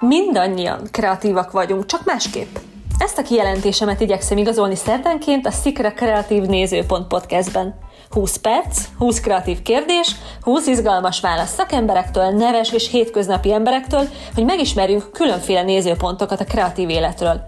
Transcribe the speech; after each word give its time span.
Mindannyian 0.00 0.88
kreatívak 0.90 1.50
vagyunk, 1.50 1.86
csak 1.86 2.04
másképp. 2.04 2.56
Ezt 2.98 3.18
a 3.18 3.22
kijelentésemet 3.22 4.00
igyekszem 4.00 4.38
igazolni 4.38 4.74
szerdánként 4.74 5.46
a 5.46 5.50
Szikra 5.50 5.92
Kreatív 5.92 6.42
Nézőpont 6.42 7.06
podcastben. 7.06 7.74
20 8.10 8.36
perc, 8.36 8.84
20 8.98 9.20
kreatív 9.20 9.62
kérdés, 9.62 10.14
20 10.40 10.66
izgalmas 10.66 11.20
válasz 11.20 11.54
szakemberektől, 11.54 12.30
neves 12.30 12.72
és 12.72 12.90
hétköznapi 12.90 13.52
emberektől, 13.52 14.08
hogy 14.34 14.44
megismerjünk 14.44 15.12
különféle 15.12 15.62
nézőpontokat 15.62 16.40
a 16.40 16.44
kreatív 16.44 16.88
életről. 16.88 17.40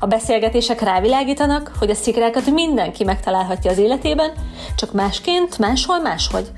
A 0.00 0.06
beszélgetések 0.06 0.80
rávilágítanak, 0.80 1.72
hogy 1.78 1.90
a 1.90 1.94
szikrákat 1.94 2.50
mindenki 2.50 3.04
megtalálhatja 3.04 3.70
az 3.70 3.78
életében, 3.78 4.32
csak 4.76 4.92
másként, 4.92 5.58
máshol, 5.58 5.98
máshogy. 6.00 6.50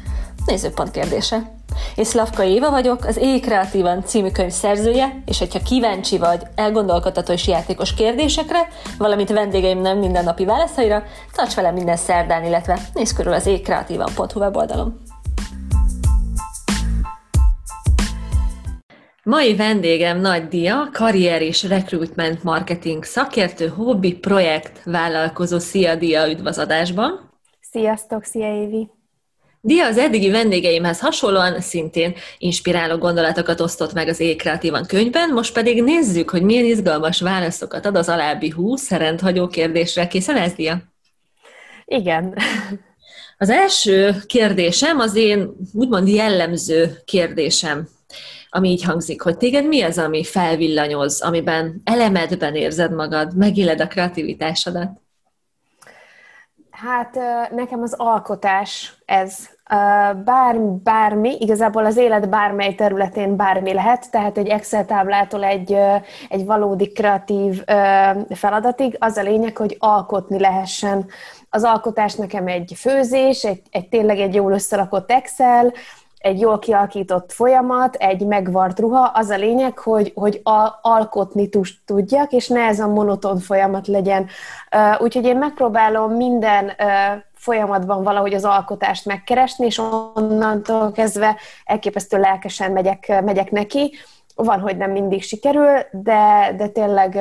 Nézőpont 0.46 0.90
kérdése. 0.90 1.57
Én 1.94 2.04
Szlavka 2.04 2.44
Éva 2.44 2.70
vagyok, 2.70 3.04
az 3.04 3.16
Éj 3.16 3.40
Kreatívan 3.40 4.04
című 4.04 4.30
könyv 4.30 4.50
szerzője, 4.50 5.22
és 5.26 5.38
hogyha 5.38 5.62
kíváncsi 5.62 6.18
vagy 6.18 6.42
elgondolkodható 6.54 7.32
és 7.32 7.46
játékos 7.46 7.94
kérdésekre, 7.94 8.68
valamint 8.98 9.30
vendégeim 9.30 9.80
nem 9.80 9.98
mindennapi 9.98 10.44
válaszaira, 10.44 11.02
tarts 11.32 11.54
velem 11.54 11.74
minden 11.74 11.96
szerdán, 11.96 12.44
illetve 12.44 12.78
nézz 12.94 13.12
körül 13.12 13.32
az 13.32 13.46
éjkreatívan.hu 13.46 14.40
weboldalon. 14.40 15.00
Mai 19.22 19.56
vendégem 19.56 20.20
Nagy 20.20 20.48
Dia, 20.48 20.88
karrier 20.92 21.42
és 21.42 21.62
recruitment 21.62 22.42
marketing 22.42 23.04
szakértő, 23.04 23.68
hobbi 23.68 24.14
projekt 24.14 24.82
vállalkozó. 24.84 25.58
Szia 25.58 25.96
Dia, 25.96 26.30
üdv 26.30 26.46
az 26.46 26.58
adásban! 26.58 27.30
Sziasztok, 27.60 28.24
szia 28.24 28.62
Évi! 28.62 28.97
Dia 29.60 29.86
az 29.86 29.98
eddigi 29.98 30.30
vendégeimhez 30.30 31.00
hasonlóan 31.00 31.60
szintén 31.60 32.14
inspiráló 32.38 32.96
gondolatokat 32.96 33.60
osztott 33.60 33.92
meg 33.92 34.08
az 34.08 34.20
Ékreatívan 34.20 34.86
könyvben, 34.86 35.32
most 35.32 35.52
pedig 35.52 35.82
nézzük, 35.82 36.30
hogy 36.30 36.42
milyen 36.42 36.64
izgalmas 36.64 37.20
válaszokat 37.20 37.86
ad 37.86 37.96
az 37.96 38.08
alábbi 38.08 38.50
húsz 38.50 38.90
rendhagyó 38.90 39.48
kérdésre. 39.48 40.08
Készen 40.08 40.36
ez, 40.36 40.52
Dia? 40.52 40.82
Igen. 41.84 42.34
Az 43.38 43.50
első 43.50 44.14
kérdésem 44.26 44.98
az 44.98 45.14
én 45.14 45.50
úgymond 45.72 46.08
jellemző 46.08 46.98
kérdésem, 47.04 47.88
ami 48.50 48.68
így 48.68 48.82
hangzik, 48.82 49.22
hogy 49.22 49.36
téged 49.36 49.66
mi 49.66 49.82
az, 49.82 49.98
ami 49.98 50.24
felvillanyoz, 50.24 51.20
amiben 51.20 51.80
elemedben 51.84 52.54
érzed 52.54 52.92
magad, 52.92 53.36
megéled 53.36 53.80
a 53.80 53.86
kreativitásodat? 53.86 54.90
Hát 56.70 57.18
nekem 57.50 57.82
az 57.82 57.94
alkotás 57.96 58.94
ez. 59.04 59.48
Bár, 60.24 60.60
bármi, 60.60 61.36
igazából 61.40 61.84
az 61.84 61.96
élet 61.96 62.28
bármely 62.28 62.74
területén 62.74 63.36
bármi 63.36 63.72
lehet, 63.72 64.10
tehát 64.10 64.38
egy 64.38 64.48
Excel 64.48 64.84
táblától 64.84 65.44
egy, 65.44 65.76
egy 66.28 66.44
valódi 66.44 66.92
kreatív 66.92 67.64
feladatig, 68.30 68.96
az 68.98 69.16
a 69.16 69.22
lényeg, 69.22 69.56
hogy 69.56 69.76
alkotni 69.78 70.38
lehessen. 70.38 71.06
Az 71.50 71.64
alkotás 71.64 72.14
nekem 72.14 72.46
egy 72.46 72.72
főzés, 72.76 73.44
egy, 73.44 73.62
egy 73.70 73.88
tényleg 73.88 74.18
egy 74.18 74.34
jól 74.34 74.52
összerakott 74.52 75.10
Excel, 75.10 75.72
egy 76.18 76.40
jól 76.40 76.58
kialakított 76.58 77.32
folyamat, 77.32 77.94
egy 77.94 78.26
megvart 78.26 78.78
ruha, 78.78 79.10
az 79.14 79.28
a 79.28 79.36
lényeg, 79.36 79.78
hogy, 79.78 80.12
hogy 80.14 80.40
alkotni 80.82 81.48
tudjak, 81.84 82.32
és 82.32 82.48
ne 82.48 82.60
ez 82.60 82.80
a 82.80 82.88
monoton 82.88 83.38
folyamat 83.38 83.86
legyen. 83.86 84.26
Úgyhogy 84.98 85.24
én 85.24 85.36
megpróbálom 85.36 86.12
minden 86.12 86.72
folyamatban 87.38 88.02
valahogy 88.02 88.34
az 88.34 88.44
alkotást 88.44 89.04
megkeresni, 89.04 89.66
és 89.66 89.78
onnantól 90.14 90.92
kezdve 90.92 91.36
elképesztő 91.64 92.18
lelkesen 92.18 92.72
megyek, 92.72 93.22
megyek 93.24 93.50
neki. 93.50 93.96
Van, 94.34 94.60
hogy 94.60 94.76
nem 94.76 94.90
mindig 94.90 95.22
sikerül, 95.22 95.78
de, 95.92 96.54
de 96.56 96.68
tényleg, 96.68 97.18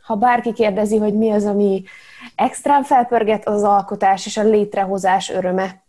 ha 0.00 0.14
bárki 0.14 0.52
kérdezi, 0.52 0.96
hogy 0.96 1.14
mi 1.14 1.30
az, 1.30 1.44
ami 1.44 1.82
extrán 2.34 2.82
felpörget, 2.82 3.48
az 3.48 3.62
alkotás 3.62 4.26
és 4.26 4.36
a 4.36 4.42
létrehozás 4.42 5.30
öröme. 5.30 5.84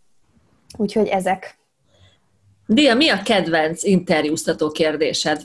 Úgyhogy 0.76 1.06
ezek. 1.06 1.58
Dia, 2.66 2.94
mi 2.94 3.08
a 3.08 3.22
kedvenc 3.22 3.82
interjúztató 3.82 4.70
kérdésed? 4.70 5.42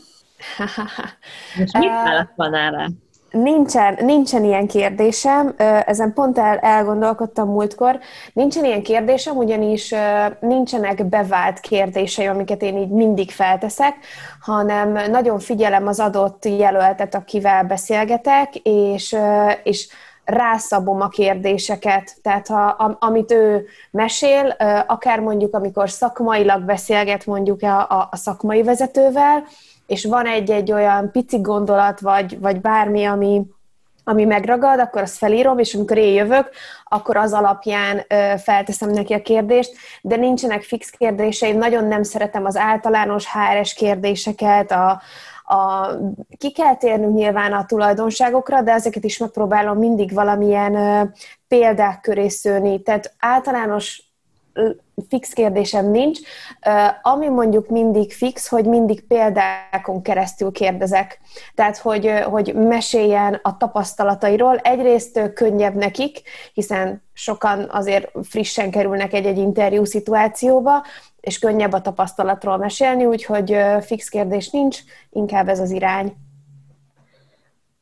És 1.64 1.72
mit 1.72 1.90
válaszolnál 1.90 2.72
rá? 2.72 2.88
Nincsen, 3.34 3.98
nincsen 4.00 4.44
ilyen 4.44 4.68
kérdésem, 4.68 5.54
ezen 5.86 6.14
pont 6.14 6.38
el, 6.38 6.58
elgondolkodtam 6.58 7.50
múltkor. 7.50 8.00
Nincsen 8.34 8.66
ilyen 8.66 8.84
kérdésem, 8.84 9.38
ugyanis 9.38 9.94
nincsenek 10.40 11.06
bevált 11.06 11.60
kérdéseim, 11.60 12.30
amiket 12.30 12.62
én 12.62 12.78
így 12.78 12.90
mindig 12.90 13.32
felteszek, 13.32 13.96
hanem 14.40 15.12
nagyon 15.12 15.40
figyelem 15.40 15.88
az 15.88 16.00
adott 16.00 16.46
jelöltet, 16.46 17.16
akivel 17.16 17.64
beszélgetek, 17.64 18.56
és, 18.56 19.16
és 19.64 19.88
rászabom 20.26 21.02
a 21.02 21.08
kérdéseket. 21.08 22.16
Tehát 22.22 22.48
ha, 22.48 22.66
amit 23.00 23.32
ő 23.32 23.66
mesél, 23.92 24.56
akár 24.88 25.20
mondjuk 25.20 25.56
amikor 25.56 25.90
szakmailag 25.90 26.64
beszélget 26.64 27.26
mondjuk 27.26 27.62
a, 27.62 27.80
a, 27.80 28.08
a 28.12 28.16
szakmai 28.16 28.64
vezetővel, 28.64 29.44
és 29.94 30.06
van 30.06 30.26
egy-egy 30.26 30.72
olyan 30.72 31.12
pici 31.12 31.42
gondolat, 31.42 32.00
vagy, 32.00 32.40
vagy 32.40 32.62
bármi, 32.62 33.06
ami, 33.06 33.42
ami 34.04 34.26
megragad, 34.26 34.80
akkor 34.80 35.02
azt 35.02 35.18
felírom, 35.18 35.60
és 35.60 35.74
amikor 35.74 35.98
én 35.98 36.14
jövök, 36.14 36.50
akkor 36.84 37.18
az 37.18 37.34
alapján 37.34 38.06
felteszem 38.38 38.90
neki 38.90 39.14
a 39.14 39.22
kérdést, 39.22 39.76
de 40.02 40.16
nincsenek 40.16 40.62
fix 40.62 40.90
kérdéseim, 40.90 41.58
nagyon 41.58 41.88
nem 41.88 42.04
szeretem 42.04 42.46
az 42.46 42.58
általános 42.58 43.26
HRS 43.32 43.74
kérdéseket, 43.74 44.72
a, 44.72 45.02
a, 45.44 45.88
ki 46.38 46.52
kell 46.52 46.76
térnünk 46.76 47.16
nyilván 47.16 47.54
a 47.54 47.66
tulajdonságokra, 47.66 48.62
de 48.62 48.72
ezeket 48.72 49.04
is 49.04 49.18
megpróbálom 49.18 49.78
mindig 49.78 50.14
valamilyen 50.14 51.14
példák 51.48 52.02
köré 52.02 52.28
szőni. 52.28 52.82
Tehát 52.82 53.14
általános 53.20 54.13
fix 55.10 55.30
kérdésem 55.30 55.92
nincs. 55.92 56.20
Ami 57.02 57.28
mondjuk 57.28 57.70
mindig 57.70 58.14
fix, 58.14 58.48
hogy 58.48 58.66
mindig 58.66 59.08
példákon 59.08 60.02
keresztül 60.02 60.52
kérdezek. 60.52 61.20
Tehát, 61.56 61.78
hogy, 61.78 62.12
hogy 62.24 62.54
meséljen 62.56 63.40
a 63.44 63.58
tapasztalatairól. 63.58 64.58
Egyrészt 64.58 65.34
könnyebb 65.34 65.76
nekik, 65.76 66.22
hiszen 66.54 67.04
sokan 67.14 67.70
azért 67.72 68.12
frissen 68.24 68.72
kerülnek 68.72 69.14
egy-egy 69.14 69.38
interjú 69.38 69.86
szituációba, 69.86 70.86
és 71.20 71.40
könnyebb 71.40 71.74
a 71.74 71.82
tapasztalatról 71.82 72.58
mesélni, 72.58 73.06
úgyhogy 73.06 73.58
fix 73.82 74.10
kérdés 74.10 74.50
nincs, 74.50 74.80
inkább 75.10 75.48
ez 75.48 75.60
az 75.60 75.72
irány. 75.72 76.14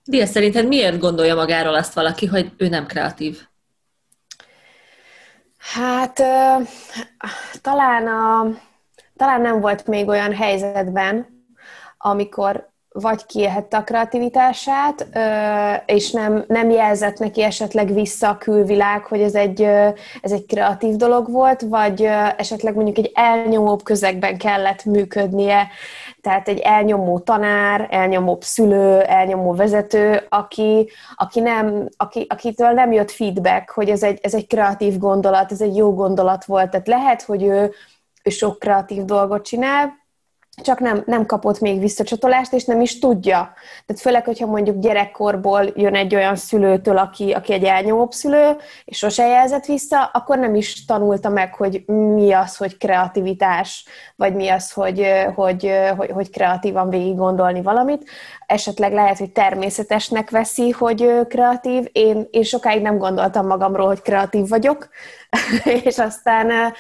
Dia, 0.04 0.26
szerinted 0.26 0.68
miért 0.68 1.00
gondolja 1.00 1.36
magáról 1.36 1.76
azt 1.76 1.94
valaki, 1.94 2.26
hogy 2.26 2.52
ő 2.58 2.68
nem 2.68 2.86
kreatív? 2.86 3.40
Hát 5.62 6.24
talán, 7.62 8.08
a, 8.08 8.48
talán 9.18 9.42
nem 9.42 9.60
volt 9.60 9.88
még 9.88 10.08
olyan 10.08 10.34
helyzetben, 10.34 11.28
amikor 11.98 12.70
vagy 12.94 13.26
kiélhette 13.26 13.78
a 13.78 13.84
kreativitását, 13.84 15.08
és 15.86 16.12
nem, 16.12 16.44
nem 16.48 16.70
jelzett 16.70 17.18
neki 17.18 17.44
esetleg 17.44 17.94
vissza 17.94 18.30
a 18.30 18.38
külvilág, 18.38 19.04
hogy 19.04 19.22
ez 19.22 19.36
egy, 19.36 19.62
ez 20.22 20.32
egy 20.32 20.46
kreatív 20.46 20.96
dolog 20.96 21.32
volt, 21.32 21.62
vagy 21.62 22.04
esetleg 22.38 22.76
mondjuk 22.76 22.98
egy 22.98 23.12
elnyomóbb 23.14 23.84
közegben 23.84 24.38
kellett 24.38 24.86
működnie, 24.86 25.68
tehát 26.22 26.48
egy 26.48 26.60
elnyomó 26.60 27.20
tanár, 27.20 27.88
elnyomó 27.90 28.38
szülő, 28.42 29.02
elnyomó 29.02 29.54
vezető, 29.54 30.26
aki, 30.30 30.90
aki 31.16 31.40
nem, 31.40 31.90
aki, 31.98 32.26
akitől 32.30 32.72
nem 32.72 32.92
jött 32.92 33.12
feedback, 33.12 33.70
hogy 33.70 33.90
ez 33.90 34.04
egy, 34.04 34.20
ez 34.22 34.34
egy 34.34 34.48
kreatív 34.48 34.98
gondolat, 34.98 35.52
ez 35.52 35.62
egy 35.62 35.76
jó 35.76 35.94
gondolat 35.94 36.46
volt. 36.46 36.70
Tehát 36.70 36.88
lehet, 36.88 37.22
hogy 37.22 37.44
ő, 37.44 37.72
ő 38.24 38.30
sok 38.30 38.60
kreatív 38.60 39.06
dolgot 39.06 39.46
csinál, 39.46 40.01
csak 40.56 40.80
nem, 40.80 41.04
nem 41.06 41.26
kapott 41.26 41.60
még 41.60 41.80
visszacsatolást, 41.80 42.54
és 42.54 42.66
nem 42.66 42.82
is 42.82 43.00
tudja. 43.00 43.54
Tehát 43.86 44.02
főleg, 44.02 44.26
hogyha 44.26 44.46
mondjuk 44.46 44.80
gyerekkorból 44.80 45.72
jön 45.76 45.96
egy 45.96 46.16
olyan 46.16 46.36
szülőtől, 46.36 46.98
aki, 46.98 47.32
aki 47.32 47.54
egy 47.54 47.64
elnyomóbb 47.64 48.12
szülő, 48.12 48.56
és 48.86 48.98
sose 48.98 49.28
jelzett 49.28 49.66
vissza, 49.66 50.04
akkor 50.04 50.38
nem 50.38 50.56
is 50.56 50.86
tanulta 50.86 51.30
meg, 51.30 51.54
hogy 51.54 51.84
mi 51.86 52.32
az, 52.32 52.58
hogy 52.58 52.78
kreativitás, 52.78 53.86
vagy 54.16 54.34
mi 54.34 54.50
az, 54.50 54.72
hogy, 54.72 55.08
hogy, 55.36 55.72
hogy, 55.98 56.12
hogy 56.12 56.30
kreatívan 56.30 56.90
végig 56.90 57.16
gondolni 57.16 57.62
valamit. 57.62 58.10
Esetleg 58.46 58.94
lehet, 58.94 59.18
hogy 59.18 59.32
természetesnek 59.32 60.30
veszi, 60.30 60.70
hogy 60.70 61.28
kreatív. 61.28 61.90
Én, 61.92 62.28
én 62.30 62.44
sokáig 62.44 62.82
nem 62.82 62.98
gondoltam 62.98 63.48
magamról, 63.48 63.88
hogy 63.88 64.02
kreatív 64.02 64.48
vagyok, 64.48 64.90
és 65.84 65.98
aztán 65.98 66.74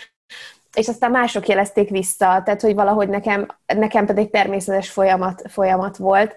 és 0.73 0.87
aztán 0.87 1.11
mások 1.11 1.47
jelezték 1.47 1.89
vissza, 1.89 2.41
tehát 2.45 2.61
hogy 2.61 2.75
valahogy 2.75 3.09
nekem, 3.09 3.47
nekem 3.65 4.05
pedig 4.05 4.29
természetes 4.29 4.89
folyamat, 4.89 5.41
folyamat 5.47 5.97
volt. 5.97 6.35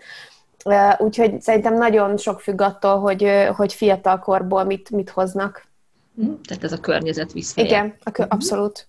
Úgyhogy 0.99 1.41
szerintem 1.41 1.75
nagyon 1.75 2.17
sok 2.17 2.41
függ 2.41 2.61
attól, 2.61 2.99
hogy, 2.99 3.49
hogy 3.57 3.73
fiatal 3.73 4.19
korból 4.19 4.65
mit, 4.65 4.91
mit 4.91 5.11
hoznak. 5.11 5.67
Mhm. 6.15 6.33
Tehát 6.47 6.65
ez 6.65 6.73
a 6.73 6.81
környezet 6.81 7.33
vissza. 7.33 7.63
Igen, 7.63 7.95
a 8.03 8.11
kö- 8.11 8.27
mhm. 8.27 8.35
abszolút. 8.35 8.89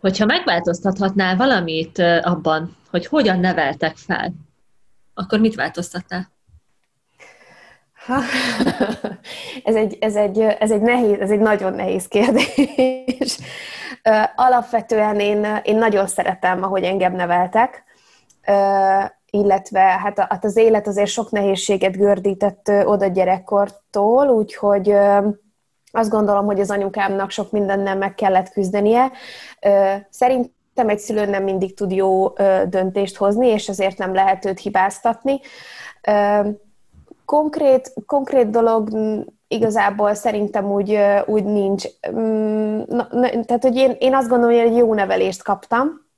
Hogyha 0.00 0.24
megváltoztathatnál 0.24 1.36
valamit 1.36 1.98
abban, 2.22 2.76
hogy 2.90 3.06
hogyan 3.06 3.40
neveltek 3.40 3.96
fel, 3.96 4.32
akkor 5.14 5.38
mit 5.40 5.54
változtattál? 5.54 6.30
ez, 9.64 9.74
egy, 9.74 9.96
ez, 10.00 10.16
egy, 10.16 10.38
ez, 10.38 10.70
egy 10.70 10.80
nehéz, 10.80 11.18
ez 11.18 11.30
egy 11.30 11.38
nagyon 11.38 11.72
nehéz 11.72 12.06
kérdés. 12.08 13.38
Alapvetően 14.34 15.20
én, 15.20 15.46
én 15.62 15.76
nagyon 15.76 16.06
szeretem, 16.06 16.62
ahogy 16.62 16.82
engem 16.82 17.12
neveltek, 17.12 17.84
illetve 19.30 19.80
hát, 19.80 20.18
hát 20.18 20.44
az 20.44 20.56
élet 20.56 20.86
azért 20.86 21.10
sok 21.10 21.30
nehézséget 21.30 21.96
gördített 21.96 22.70
oda 22.84 23.06
gyerekkortól, 23.06 24.28
úgyhogy 24.28 24.94
azt 25.92 26.10
gondolom, 26.10 26.44
hogy 26.44 26.60
az 26.60 26.70
anyukámnak 26.70 27.30
sok 27.30 27.50
mindennel 27.50 27.96
meg 27.96 28.14
kellett 28.14 28.48
küzdenie. 28.48 29.10
Szerintem 30.10 30.88
egy 30.88 30.98
szülő 30.98 31.24
nem 31.26 31.42
mindig 31.42 31.74
tud 31.74 31.92
jó 31.92 32.28
döntést 32.68 33.16
hozni, 33.16 33.46
és 33.46 33.68
ezért 33.68 33.98
nem 33.98 34.14
lehet 34.14 34.44
őt 34.44 34.60
hibáztatni. 34.60 35.40
Konkrét, 37.24 37.92
konkrét 38.06 38.50
dolog 38.50 38.88
igazából 39.52 40.14
szerintem 40.14 40.72
úgy, 40.72 40.98
úgy 41.26 41.44
nincs. 41.44 41.84
Mm, 42.10 42.80
na, 42.86 43.08
tehát, 43.46 43.62
hogy 43.62 43.76
én, 43.76 43.96
én 43.98 44.14
azt 44.14 44.28
gondolom, 44.28 44.56
hogy 44.56 44.66
egy 44.66 44.76
jó 44.76 44.94
nevelést 44.94 45.42
kaptam. 45.42 46.08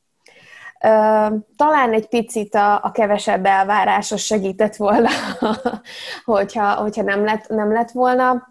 Talán 1.56 1.92
egy 1.92 2.08
picit 2.08 2.54
a, 2.54 2.74
a 2.74 2.90
kevesebb 2.90 3.46
elvárása 3.46 4.16
segített 4.16 4.76
volna, 4.76 5.08
hogyha, 6.24 6.74
hogyha 6.74 7.02
nem, 7.02 7.24
lett, 7.24 7.48
nem 7.48 7.72
lett 7.72 7.90
volna 7.90 8.50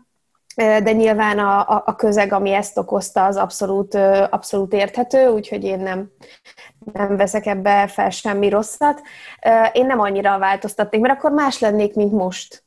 de 0.56 0.92
nyilván 0.92 1.40
a, 1.40 1.84
a 1.86 1.96
közeg, 1.96 2.34
ami 2.34 2.52
ezt 2.52 2.78
okozta, 2.78 3.26
az 3.26 3.36
abszolút, 3.36 3.96
abszolút 4.30 4.74
érthető, 4.74 5.28
úgyhogy 5.28 5.64
én 5.64 5.80
nem, 5.80 6.12
nem 6.94 7.18
veszek 7.18 7.46
ebbe 7.46 7.88
fel 7.88 8.10
semmi 8.10 8.50
rosszat. 8.50 9.02
Én 9.72 9.86
nem 9.86 10.00
annyira 10.00 10.38
változtatnék, 10.38 11.02
mert 11.02 11.18
akkor 11.18 11.32
más 11.32 11.60
lennék, 11.60 11.96
mint 11.96 12.12
most. 12.12 12.64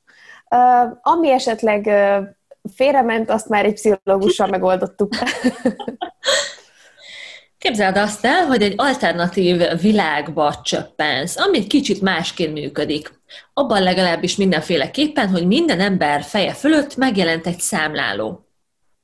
Ami 1.03 1.31
esetleg 1.31 1.91
félrement, 2.75 3.31
azt 3.31 3.49
már 3.49 3.65
egy 3.65 3.75
pszichológussal 3.75 4.47
megoldottuk. 4.47 5.12
Képzeld 7.59 7.97
azt 7.97 8.25
el, 8.25 8.47
hogy 8.47 8.62
egy 8.62 8.75
alternatív 8.77 9.62
világba 9.81 10.61
csöppensz, 10.62 11.37
ami 11.37 11.67
kicsit 11.67 12.01
másként 12.01 12.53
működik. 12.53 13.21
Abban 13.53 13.83
legalábbis 13.83 14.37
mindenféleképpen, 14.37 15.29
hogy 15.29 15.47
minden 15.47 15.81
ember 15.81 16.23
feje 16.23 16.53
fölött 16.53 16.97
megjelent 16.97 17.47
egy 17.47 17.61
számláló. 17.61 18.49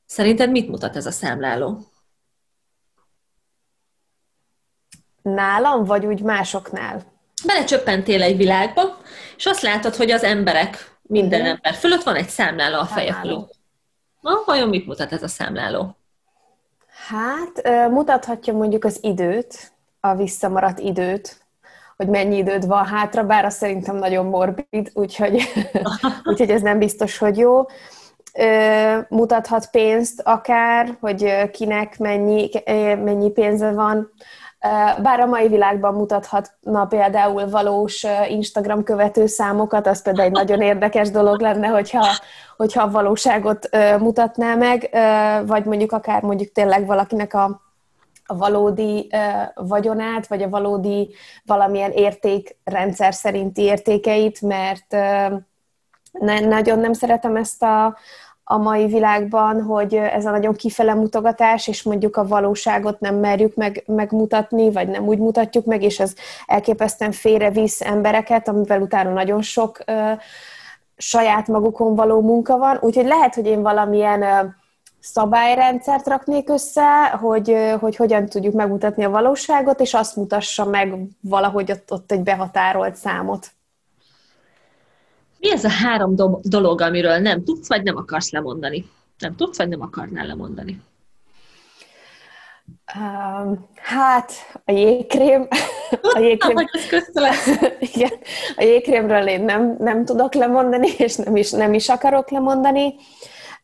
Szerinted 0.07 0.51
mit 0.51 0.69
mutat 0.69 0.97
ez 0.97 1.07
a 1.07 1.11
számláló? 1.11 1.81
Nálam, 5.23 5.85
vagy 5.85 6.07
úgy 6.07 6.23
másoknál? 6.23 7.03
Belecsöppentél 7.47 8.23
egy 8.23 8.37
világba, 8.37 8.99
és 9.37 9.47
azt 9.47 9.63
látod, 9.63 9.95
hogy 9.95 10.11
az 10.11 10.23
emberek, 10.23 10.90
minden 11.11 11.41
Igen. 11.41 11.51
ember 11.51 11.75
fölött 11.75 12.03
van 12.03 12.15
egy 12.15 12.29
számláló 12.29 12.79
a 12.79 12.85
feje 12.85 13.13
fölött. 13.13 13.59
Na, 14.21 14.43
vajon 14.47 14.69
mit 14.69 14.87
mutat 14.87 15.13
ez 15.13 15.23
a 15.23 15.29
számláló? 15.29 15.97
Hát, 17.09 17.69
mutathatja 17.91 18.53
mondjuk 18.53 18.85
az 18.85 18.99
időt, 19.03 19.73
a 20.01 20.15
visszamaradt 20.15 20.79
időt, 20.79 21.41
hogy 21.97 22.09
mennyi 22.09 22.37
időd 22.37 22.67
van 22.67 22.87
hátra, 22.87 23.25
bár 23.25 23.45
az 23.45 23.55
szerintem 23.55 23.97
nagyon 23.97 24.27
morbid, 24.27 24.91
úgyhogy, 24.93 25.43
úgyhogy 26.31 26.51
ez 26.51 26.63
nem 26.63 26.79
biztos, 26.79 27.19
hogy 27.19 27.37
jó. 27.39 27.67
Mutathat 29.09 29.71
pénzt 29.71 30.21
akár, 30.25 30.97
hogy 31.01 31.51
kinek 31.51 31.99
mennyi, 31.99 32.51
mennyi 33.05 33.31
pénze 33.31 33.71
van. 33.71 34.13
Bár 35.03 35.21
a 35.21 35.27
mai 35.27 35.49
világban 35.49 35.95
mutathatna 35.95 36.85
például 36.85 37.51
valós 37.51 38.07
Instagram 38.29 38.83
követő 38.83 39.27
számokat, 39.27 39.87
az 39.87 40.03
például 40.03 40.27
egy 40.27 40.33
nagyon 40.33 40.61
érdekes 40.61 41.11
dolog 41.11 41.41
lenne, 41.41 41.67
hogyha, 41.67 42.07
hogyha 42.57 42.83
a 42.83 42.91
valóságot 42.91 43.69
mutatná 43.99 44.55
meg, 44.55 44.91
vagy 45.47 45.65
mondjuk 45.65 45.93
akár 45.93 46.23
mondjuk 46.23 46.53
tényleg 46.53 46.87
valakinek 46.87 47.35
a, 47.35 47.61
a 48.25 48.37
valódi 48.37 49.11
vagyonát, 49.55 50.27
vagy 50.27 50.43
a 50.43 50.49
valódi 50.49 51.15
valamilyen 51.45 51.91
értékrendszer 51.91 53.15
szerinti 53.15 53.63
értékeit, 53.63 54.41
mert 54.41 54.97
nagyon 56.49 56.79
nem 56.79 56.93
szeretem 56.93 57.37
ezt 57.37 57.63
a, 57.63 57.97
a 58.51 58.59
mai 58.59 58.87
világban, 58.87 59.63
hogy 59.63 59.95
ez 59.95 60.27
a 60.27 60.31
nagyon 60.31 60.55
kifele 60.55 60.95
mutogatás, 60.95 61.69
és 61.69 61.83
mondjuk 61.83 62.17
a 62.17 62.27
valóságot 62.27 63.01
nem 63.01 63.15
merjük 63.15 63.55
meg, 63.55 63.83
megmutatni, 63.87 64.73
vagy 64.73 64.89
nem 64.89 65.07
úgy 65.07 65.19
mutatjuk 65.19 65.65
meg, 65.65 65.83
és 65.83 66.01
ez 66.01 66.15
elképesztően 66.47 67.13
félrevisz 67.13 67.81
embereket, 67.81 68.49
amivel 68.49 68.81
utána 68.81 69.13
nagyon 69.13 69.43
sok 69.43 69.79
ö, 69.85 70.13
saját 70.97 71.49
magukon 71.49 71.95
való 71.95 72.21
munka 72.21 72.59
van. 72.59 72.79
Úgyhogy 72.81 73.07
lehet, 73.07 73.35
hogy 73.35 73.47
én 73.47 73.63
valamilyen 73.63 74.23
ö, 74.23 74.47
szabályrendszert 75.01 76.07
raknék 76.07 76.49
össze, 76.49 77.09
hogy, 77.21 77.57
hogy 77.81 77.97
hogyan 77.97 78.27
tudjuk 78.27 78.55
megmutatni 78.55 79.05
a 79.05 79.11
valóságot, 79.11 79.81
és 79.81 79.95
azt 79.95 80.17
mutassa 80.17 80.65
meg 80.65 80.95
valahogy 81.21 81.71
ott, 81.71 81.93
ott 81.93 82.13
egy 82.13 82.23
behatárolt 82.23 82.97
számot. 82.97 83.51
Mi 85.41 85.51
ez 85.51 85.65
a 85.65 85.71
három 85.71 86.17
do- 86.17 86.49
dolog, 86.49 86.81
amiről 86.81 87.19
nem 87.19 87.45
tudsz, 87.45 87.69
vagy 87.69 87.83
nem 87.83 87.97
akarsz 87.97 88.31
lemondani? 88.31 88.91
Nem 89.19 89.37
tudsz, 89.37 89.57
vagy 89.57 89.69
nem 89.69 89.81
akarnál 89.81 90.27
lemondani? 90.27 90.81
Um, 92.99 93.69
hát, 93.75 94.33
a 94.65 94.73
jégkrém. 94.73 95.49
A 96.15 96.19
jégkrém. 96.19 96.57
Igen, 97.95 98.13
a 98.57 98.63
jégkrémről 98.63 99.27
én 99.29 99.45
nem, 99.45 99.77
nem 99.79 100.05
tudok 100.05 100.35
lemondani, 100.35 100.89
és 100.99 101.17
nem 101.17 101.37
is, 101.37 101.51
nem 101.51 101.75
is 101.75 101.89
akarok 101.89 102.31
lemondani. 102.31 102.95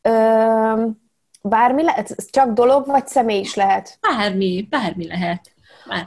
Um, 0.02 1.02
bármi 1.43 1.82
lehet? 1.82 2.31
Csak 2.31 2.52
dolog, 2.52 2.87
vagy 2.87 3.06
személy 3.06 3.40
is 3.40 3.55
lehet? 3.55 3.99
Bármi, 4.00 4.67
bármi 4.70 5.06
lehet. 5.06 5.50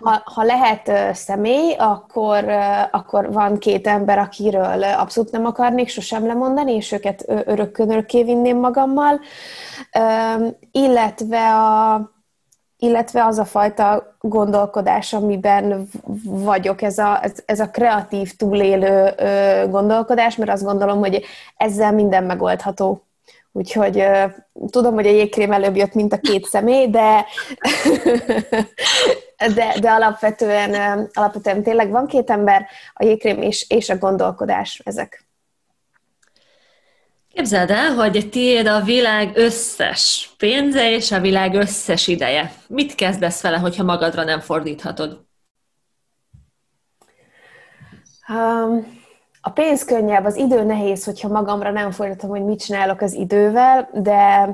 Ha, 0.01 0.21
ha 0.23 0.43
lehet 0.43 1.15
személy, 1.15 1.75
akkor, 1.77 2.43
akkor 2.91 3.31
van 3.31 3.57
két 3.57 3.87
ember, 3.87 4.17
akiről 4.17 4.83
abszolút 4.83 5.31
nem 5.31 5.45
akarnék 5.45 5.89
sosem 5.89 6.25
lemondani, 6.25 6.73
és 6.73 6.91
őket 6.91 7.23
örökkön 7.27 7.89
örökké 7.89 8.23
vinném 8.23 8.57
magammal, 8.57 9.19
illetve 10.71 11.55
a 11.55 12.01
illetve 12.81 13.25
az 13.25 13.37
a 13.37 13.45
fajta 13.45 14.15
gondolkodás, 14.19 15.13
amiben 15.13 15.89
vagyok, 16.23 16.81
ez 16.81 16.97
a, 16.97 17.23
ez, 17.23 17.31
ez 17.45 17.59
a 17.59 17.69
kreatív, 17.69 18.35
túlélő 18.35 19.13
gondolkodás, 19.69 20.35
mert 20.35 20.51
azt 20.51 20.63
gondolom, 20.63 20.99
hogy 20.99 21.25
ezzel 21.57 21.91
minden 21.91 22.23
megoldható. 22.23 23.03
Úgyhogy 23.51 24.03
tudom, 24.69 24.93
hogy 24.93 25.07
a 25.07 25.11
jégkrém 25.11 25.51
előbb 25.51 25.75
jött, 25.75 25.93
mint 25.93 26.13
a 26.13 26.17
két 26.17 26.45
személy, 26.45 26.89
de, 26.89 27.25
de, 29.47 29.75
de 29.79 29.89
alapvetően, 29.91 30.73
alapvetően 31.13 31.63
tényleg 31.63 31.89
van 31.89 32.07
két 32.07 32.29
ember, 32.29 32.67
a 32.93 33.03
jégkrém 33.03 33.41
és, 33.41 33.65
és 33.69 33.89
a 33.89 33.97
gondolkodás 33.97 34.81
ezek. 34.85 35.27
Képzeld 37.33 37.71
el, 37.71 37.93
hogy 37.93 38.29
tiéd 38.31 38.67
a 38.67 38.81
világ 38.81 39.31
összes 39.37 40.33
pénze 40.37 40.91
és 40.91 41.11
a 41.11 41.19
világ 41.19 41.53
összes 41.53 42.07
ideje. 42.07 42.53
Mit 42.67 42.95
kezdesz 42.95 43.41
vele, 43.41 43.57
hogyha 43.57 43.83
magadra 43.83 44.23
nem 44.23 44.39
fordíthatod? 44.39 45.25
Um, 48.27 48.97
a 49.41 49.49
pénz 49.49 49.83
könnyebb, 49.83 50.25
az 50.25 50.35
idő 50.35 50.63
nehéz, 50.63 51.03
hogyha 51.03 51.27
magamra 51.27 51.71
nem 51.71 51.91
fordítom, 51.91 52.29
hogy 52.29 52.43
mit 52.43 52.63
csinálok 52.63 53.01
az 53.01 53.13
idővel, 53.13 53.89
de 53.93 54.49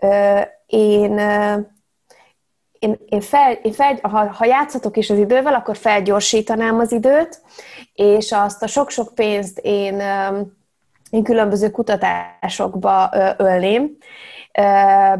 ö, 0.00 0.40
én, 0.66 1.18
ö, 1.18 1.58
én, 2.78 2.98
én, 3.08 3.20
fel, 3.20 3.52
én 3.52 3.72
fel, 3.72 3.98
ha, 4.02 4.32
ha 4.32 4.44
játszhatok 4.44 4.96
is 4.96 5.10
az 5.10 5.18
idővel, 5.18 5.54
akkor 5.54 5.76
felgyorsítanám 5.76 6.78
az 6.78 6.92
időt, 6.92 7.40
és 7.94 8.32
azt 8.32 8.62
a 8.62 8.66
sok-sok 8.66 9.14
pénzt 9.14 9.58
én, 9.62 10.02
én 11.10 11.22
különböző 11.22 11.70
kutatásokba 11.70 13.10
ölném, 13.36 13.96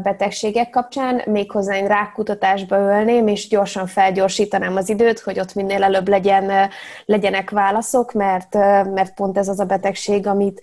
betegségek 0.03 0.69
kapcsán, 0.69 1.21
méghozzá 1.25 1.75
én 1.75 1.87
rákutatásba 1.87 2.77
ölném, 2.77 3.27
és 3.27 3.47
gyorsan 3.47 3.87
felgyorsítanám 3.87 4.75
az 4.75 4.89
időt, 4.89 5.19
hogy 5.19 5.39
ott 5.39 5.53
minél 5.53 5.83
előbb 5.83 6.07
legyen, 6.07 6.69
legyenek 7.05 7.49
válaszok, 7.49 8.11
mert, 8.13 8.53
mert 8.93 9.13
pont 9.13 9.37
ez 9.37 9.47
az 9.47 9.59
a 9.59 9.65
betegség, 9.65 10.27
amit 10.27 10.61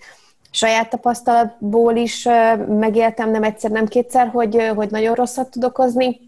saját 0.51 0.89
tapasztalatból 0.89 1.95
is 1.95 2.27
megéltem 2.67 3.31
nem 3.31 3.43
egyszer, 3.43 3.71
nem 3.71 3.87
kétszer, 3.87 4.27
hogy, 4.27 4.71
hogy 4.75 4.89
nagyon 4.91 5.15
rosszat 5.15 5.49
tud 5.49 5.63
okozni, 5.63 6.26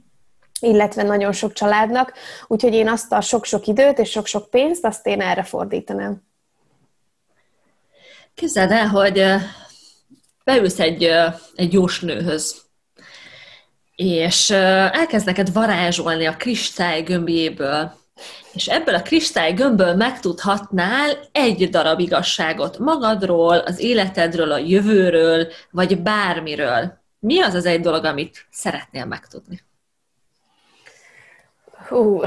illetve 0.60 1.04
nagyon 1.04 1.32
sok 1.32 1.54
családnak, 1.54 2.14
úgyhogy 2.48 2.74
én 2.74 2.90
azt 2.90 3.12
a 3.12 3.22
sok-sok 3.22 3.68
időt 3.68 4.00
és 4.00 4.10
sok-sok 4.10 4.50
pénzt, 4.50 4.86
azt 4.86 5.08
én 5.08 5.22
erre 5.22 5.44
fordítanám. 5.44 6.28
Képzeld 8.34 8.72
el, 8.72 8.88
hogy 8.88 9.24
beülsz 10.44 10.80
egy, 10.80 11.10
egy 11.56 11.74
jósnőhöz, 11.74 12.62
és 13.96 14.50
elkezd 14.50 15.26
neked 15.26 15.54
varázsolni 15.54 16.26
a 16.26 16.36
kristály 16.36 17.02
gömbjéből 17.02 17.98
és 18.54 18.68
ebből 18.68 18.96
a 18.96 19.02
kristály 19.02 19.54
gömbből 19.54 19.96
megtudhatnál 19.96 21.18
egy 21.32 21.70
darab 21.70 22.00
igazságot 22.00 22.78
magadról, 22.78 23.58
az 23.58 23.80
életedről, 23.80 24.52
a 24.52 24.58
jövőről, 24.58 25.48
vagy 25.72 26.02
bármiről. 26.02 26.98
Mi 27.20 27.42
az 27.42 27.54
az 27.54 27.66
egy 27.66 27.82
dolog, 27.82 28.04
amit 28.04 28.48
szeretnél 28.50 29.06
megtudni? 29.06 29.68
Hú. 31.90 32.22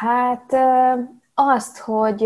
hát 0.00 0.56
azt, 1.34 1.78
hogy 1.78 2.18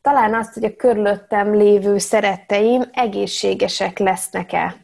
talán 0.00 0.34
azt, 0.34 0.54
hogy 0.54 0.64
a 0.64 0.76
körülöttem 0.76 1.54
lévő 1.54 1.98
szeretteim 1.98 2.82
egészségesek 2.92 3.98
lesznek-e. 3.98 4.76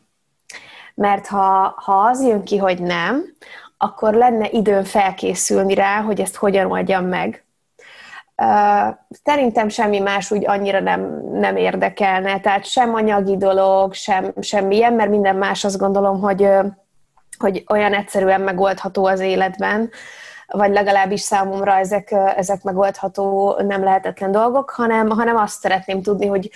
Mert 0.94 1.26
ha, 1.26 1.74
ha 1.76 1.92
az 1.92 2.22
jön 2.22 2.44
ki, 2.44 2.56
hogy 2.56 2.82
nem, 2.82 3.24
akkor 3.76 4.14
lenne 4.14 4.50
időm 4.50 4.84
felkészülni 4.84 5.74
rá, 5.74 6.00
hogy 6.00 6.20
ezt 6.20 6.36
hogyan 6.36 6.70
oldjam 6.70 7.04
meg. 7.04 7.45
Szerintem 9.24 9.68
semmi 9.68 9.98
más 9.98 10.30
úgy 10.30 10.46
annyira 10.46 10.80
nem, 10.80 11.30
nem 11.32 11.56
érdekelne, 11.56 12.40
tehát 12.40 12.64
sem 12.64 12.94
anyagi 12.94 13.36
dolog, 13.36 13.94
sem, 13.94 14.32
sem 14.40 14.70
ilyen, 14.70 14.92
mert 14.92 15.10
minden 15.10 15.36
más 15.36 15.64
azt 15.64 15.78
gondolom, 15.78 16.20
hogy, 16.20 16.48
hogy 17.38 17.64
olyan 17.68 17.94
egyszerűen 17.94 18.40
megoldható 18.40 19.06
az 19.06 19.20
életben, 19.20 19.90
vagy 20.46 20.72
legalábbis 20.72 21.20
számomra 21.20 21.78
ezek, 21.78 22.14
ezek 22.36 22.62
megoldható, 22.62 23.56
nem 23.66 23.84
lehetetlen 23.84 24.30
dolgok, 24.30 24.70
hanem, 24.70 25.08
hanem 25.08 25.36
azt 25.36 25.60
szeretném 25.60 26.02
tudni, 26.02 26.26
hogy, 26.26 26.50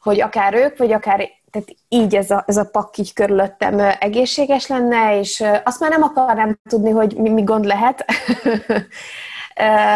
hogy 0.00 0.20
akár 0.20 0.54
ők, 0.54 0.78
vagy 0.78 0.92
akár 0.92 1.28
tehát 1.50 1.68
így 1.88 2.14
ez 2.14 2.30
a, 2.30 2.44
ez 2.46 2.56
a 2.56 2.68
pakk 2.72 2.96
így 2.96 3.12
körülöttem 3.12 3.78
egészséges 3.98 4.66
lenne, 4.66 5.18
és 5.18 5.44
azt 5.64 5.80
már 5.80 5.90
nem 5.90 6.02
akarnám 6.02 6.58
tudni, 6.68 6.90
hogy 6.90 7.16
mi, 7.16 7.28
mi 7.30 7.42
gond 7.42 7.64
lehet, 7.64 8.04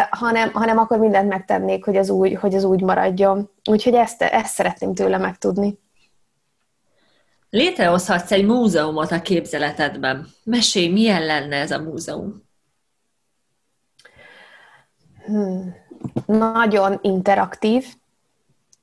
hanem, 0.09 0.51
hanem 0.53 0.77
akkor 0.77 0.97
mindent 0.97 1.29
megtennék, 1.29 1.85
hogy 1.85 1.95
az 1.95 2.09
úgy, 2.09 2.35
hogy 2.35 2.55
az 2.55 2.63
úgy 2.63 2.81
maradjon. 2.81 3.49
Úgyhogy 3.69 3.93
ezt, 3.93 4.21
ezt 4.21 4.53
szeretném 4.53 4.93
tőle 4.93 5.17
megtudni. 5.17 5.79
Létrehozhatsz 7.49 8.31
egy 8.31 8.45
múzeumot 8.45 9.11
a 9.11 9.21
képzeletedben. 9.21 10.27
Mesélj, 10.43 10.87
milyen 10.87 11.25
lenne 11.25 11.55
ez 11.55 11.71
a 11.71 11.81
múzeum? 11.81 12.43
Hmm. 15.25 15.75
Nagyon 16.25 16.99
interaktív, 17.01 17.85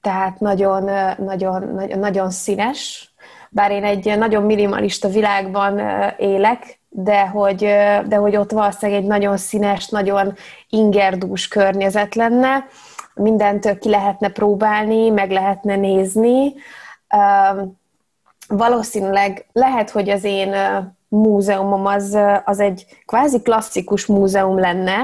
tehát 0.01 0.41
nagyon, 0.41 0.83
nagyon, 1.19 1.62
nagyon, 1.75 1.99
nagyon 1.99 2.31
színes, 2.31 3.12
bár 3.51 3.71
én 3.71 3.85
egy 3.85 4.19
nagyon 4.19 4.43
minimalista 4.43 5.09
világban 5.09 5.79
élek, 6.19 6.81
de 6.95 7.27
hogy, 7.27 7.59
de 8.07 8.17
hogy 8.17 8.37
ott 8.37 8.51
valószínűleg 8.51 9.03
egy 9.03 9.09
nagyon 9.09 9.37
színes, 9.37 9.89
nagyon 9.89 10.35
ingerdús 10.69 11.49
környezet 11.49 12.15
lenne, 12.15 12.67
mindent 13.15 13.79
ki 13.79 13.89
lehetne 13.89 14.29
próbálni, 14.29 15.11
meg 15.11 15.31
lehetne 15.31 15.77
nézni. 15.77 16.55
Valószínűleg 18.49 19.47
lehet, 19.53 19.91
hogy 19.91 20.11
az 20.11 20.25
én 20.25 20.55
múzeumom 21.09 21.87
az, 21.87 22.19
az 22.45 22.61
egy 22.61 22.87
kvázi 23.05 23.43
klasszikus 23.43 24.07
múzeum 24.07 24.59
lenne, 24.59 24.99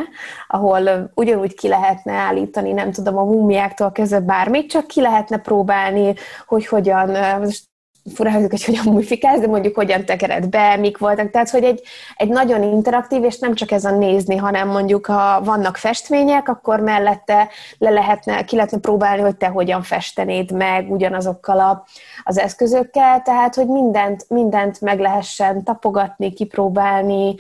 ahol 0.49 1.11
ugyanúgy 1.15 1.55
ki 1.55 1.69
lehetne 1.69 2.13
állítani, 2.13 2.73
nem 2.73 2.93
tudom, 2.93 3.19
a 3.19 3.25
múmiáktól 3.25 3.93
kezdve 3.93 4.21
bármit, 4.21 4.71
csak 4.71 4.87
ki 4.87 5.01
lehetne 5.01 5.39
próbálni, 5.39 6.15
hogy 6.47 6.67
hogyan, 6.67 7.39
most 7.41 7.67
fura, 8.15 8.31
hogy 8.31 8.65
hogyan 8.65 8.85
mumifikálsz, 8.85 9.41
de 9.41 9.47
mondjuk 9.47 9.75
hogyan 9.75 10.05
tekered 10.05 10.49
be, 10.49 10.77
mik 10.77 10.99
voltak. 10.99 11.31
Tehát, 11.31 11.51
hogy 11.51 11.65
egy, 11.65 11.83
egy 12.17 12.29
nagyon 12.29 12.63
interaktív, 12.63 13.25
és 13.25 13.39
nem 13.39 13.55
csak 13.55 13.71
ez 13.71 13.85
a 13.85 13.91
nézni, 13.91 14.37
hanem 14.37 14.69
mondjuk, 14.69 15.07
ha 15.07 15.41
vannak 15.43 15.77
festmények, 15.77 16.49
akkor 16.49 16.81
mellette 16.81 17.49
le 17.79 17.91
lehetne, 17.91 18.45
ki 18.45 18.57
lehetne 18.57 18.79
próbálni, 18.79 19.23
hogy 19.23 19.37
te 19.37 19.47
hogyan 19.47 19.83
festenéd 19.83 20.53
meg 20.53 20.91
ugyanazokkal 20.91 21.61
a, 21.61 21.85
az 22.25 22.39
eszközökkel, 22.39 23.23
tehát, 23.23 23.55
hogy 23.55 23.67
mindent, 23.67 24.25
mindent 24.29 24.81
meg 24.81 25.01
lehessen 25.01 25.65
tapogatni, 25.65 26.33
kipróbálni, 26.33 27.35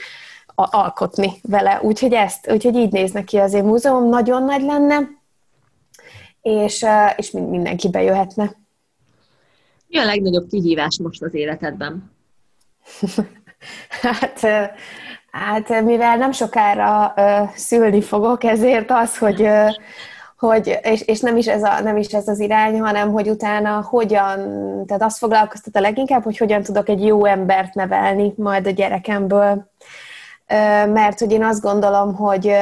a, 0.55 0.77
alkotni 0.77 1.33
vele. 1.43 1.79
Úgyhogy 1.83 2.13
ezt, 2.13 2.51
úgyhogy 2.51 2.77
így 2.77 2.93
néz 2.93 3.13
ki 3.25 3.39
az 3.39 3.53
én 3.53 3.65
múzeum, 3.65 4.09
nagyon 4.09 4.43
nagy 4.45 4.63
lenne, 4.63 4.99
és, 6.43 6.87
és 7.17 7.31
mindenki 7.31 7.89
bejöhetne. 7.89 8.57
Mi 9.89 9.99
a 9.99 10.05
legnagyobb 10.05 10.49
kihívás 10.49 10.99
most 10.99 11.23
az 11.23 11.35
életedben? 11.35 12.11
hát, 14.03 14.41
hát, 15.31 15.83
mivel 15.83 16.17
nem 16.17 16.33
sokára 16.33 17.15
szülni 17.55 18.03
fogok, 18.03 18.45
ezért 18.45 18.91
az, 18.91 19.19
hogy, 19.19 19.49
hogy 20.39 20.79
és, 20.83 21.01
és 21.01 21.21
nem, 21.21 21.37
is 21.37 21.47
ez 21.47 21.63
a, 21.63 21.81
nem 21.81 21.97
is 21.97 22.07
ez 22.07 22.29
az 22.29 22.41
irány, 22.41 22.81
hanem 22.81 23.11
hogy 23.11 23.29
utána 23.29 23.83
hogyan, 23.83 24.39
tehát 24.87 25.03
azt 25.03 25.19
foglalkoztat 25.19 25.77
a 25.77 25.81
leginkább, 25.81 26.23
hogy 26.23 26.37
hogyan 26.37 26.63
tudok 26.63 26.89
egy 26.89 27.05
jó 27.05 27.25
embert 27.25 27.75
nevelni 27.75 28.33
majd 28.37 28.67
a 28.67 28.71
gyerekemből. 28.71 29.71
Mert 30.87 31.19
hogy 31.19 31.33
én 31.33 31.45
azt 31.45 31.63
gondolom, 31.63 32.15
hogy, 32.15 32.53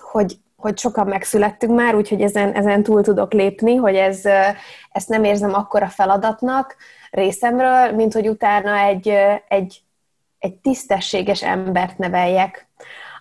hogy 0.00 0.38
hogy 0.56 0.78
sokan 0.78 1.06
megszülettünk 1.06 1.74
már, 1.74 1.94
úgyhogy 1.94 2.20
ezen, 2.20 2.52
ezen 2.52 2.82
túl 2.82 3.02
tudok 3.02 3.32
lépni, 3.32 3.74
hogy 3.74 3.94
ez, 3.94 4.20
ezt 4.92 5.08
nem 5.08 5.24
érzem 5.24 5.54
akkora 5.54 5.88
feladatnak 5.88 6.76
részemről, 7.10 7.92
mint 7.92 8.12
hogy 8.12 8.28
utána 8.28 8.78
egy, 8.78 9.12
egy, 9.48 9.82
egy 10.38 10.54
tisztességes 10.54 11.42
embert 11.42 11.98
neveljek, 11.98 12.68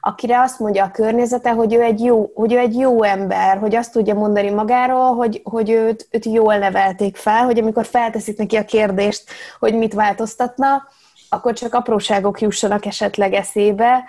akire 0.01 0.41
azt 0.41 0.59
mondja 0.59 0.83
a 0.83 0.91
környezete, 0.91 1.51
hogy 1.51 1.73
ő 1.73 1.81
egy 1.81 2.03
jó, 2.03 2.31
hogy 2.35 2.53
ő 2.53 2.57
egy 2.57 2.75
jó 2.75 3.03
ember, 3.03 3.57
hogy 3.57 3.75
azt 3.75 3.91
tudja 3.91 4.13
mondani 4.13 4.49
magáról, 4.49 5.15
hogy, 5.15 5.41
hogy 5.43 5.69
őt, 5.69 6.07
őt 6.11 6.25
jól 6.25 6.57
nevelték 6.57 7.15
fel, 7.15 7.43
hogy 7.43 7.59
amikor 7.59 7.85
felteszik 7.85 8.37
neki 8.37 8.55
a 8.55 8.65
kérdést, 8.65 9.23
hogy 9.59 9.75
mit 9.75 9.93
változtatna, 9.93 10.87
akkor 11.29 11.53
csak 11.53 11.73
apróságok 11.73 12.41
jussanak 12.41 12.85
esetleg 12.85 13.33
eszébe. 13.33 14.03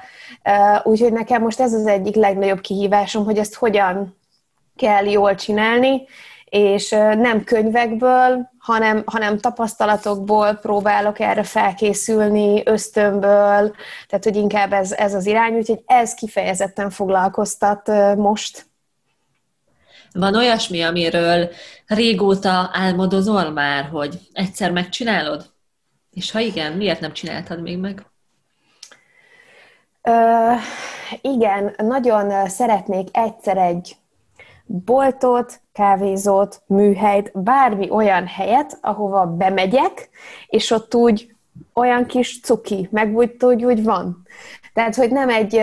Úgyhogy 0.83 1.13
nekem 1.13 1.43
most 1.43 1.61
ez 1.61 1.73
az 1.73 1.87
egyik 1.87 2.15
legnagyobb 2.15 2.61
kihívásom, 2.61 3.25
hogy 3.25 3.39
ezt 3.39 3.55
hogyan 3.55 4.17
kell 4.77 5.05
jól 5.05 5.35
csinálni, 5.35 6.03
és 6.45 6.89
nem 6.91 7.45
könyvekből, 7.45 8.51
hanem, 8.59 9.03
hanem 9.07 9.39
tapasztalatokból 9.39 10.55
próbálok 10.55 11.21
erre 11.21 11.43
felkészülni, 11.43 12.63
ösztönből, 12.65 13.75
tehát 14.07 14.25
hogy 14.25 14.37
inkább 14.37 14.73
ez, 14.73 14.93
ez 14.93 15.15
az 15.15 15.27
irány, 15.27 15.55
úgyhogy 15.55 15.83
ez 15.87 16.15
kifejezetten 16.15 16.91
foglalkoztat 16.91 17.91
most. 18.17 18.67
Van 20.13 20.35
olyasmi, 20.35 20.83
amiről 20.83 21.49
régóta 21.87 22.71
álmodozol 22.73 23.51
már, 23.51 23.89
hogy 23.93 24.19
egyszer 24.33 24.71
megcsinálod? 24.71 25.55
És 26.17 26.31
ha 26.31 26.39
igen, 26.39 26.73
miért 26.73 27.01
nem 27.01 27.13
csináltad 27.13 27.63
még 27.63 27.79
meg? 27.79 28.07
Ö, 30.03 30.53
igen, 31.21 31.75
nagyon 31.77 32.49
szeretnék 32.49 33.09
egyszer 33.13 33.57
egy 33.57 33.97
boltot, 34.67 35.61
kávézót, 35.73 36.63
műhelyt, 36.67 37.31
bármi 37.35 37.91
olyan 37.91 38.27
helyet, 38.27 38.79
ahova 38.81 39.27
bemegyek, 39.27 40.09
és 40.47 40.71
ott 40.71 40.95
úgy 40.95 41.35
olyan 41.75 42.07
kis 42.07 42.41
cuki, 42.41 42.89
meg 42.91 43.17
úgy, 43.17 43.37
úgy, 43.41 43.65
úgy 43.65 43.85
van. 43.85 44.27
Tehát, 44.73 44.95
hogy 44.95 45.11
nem 45.11 45.29
egy, 45.29 45.61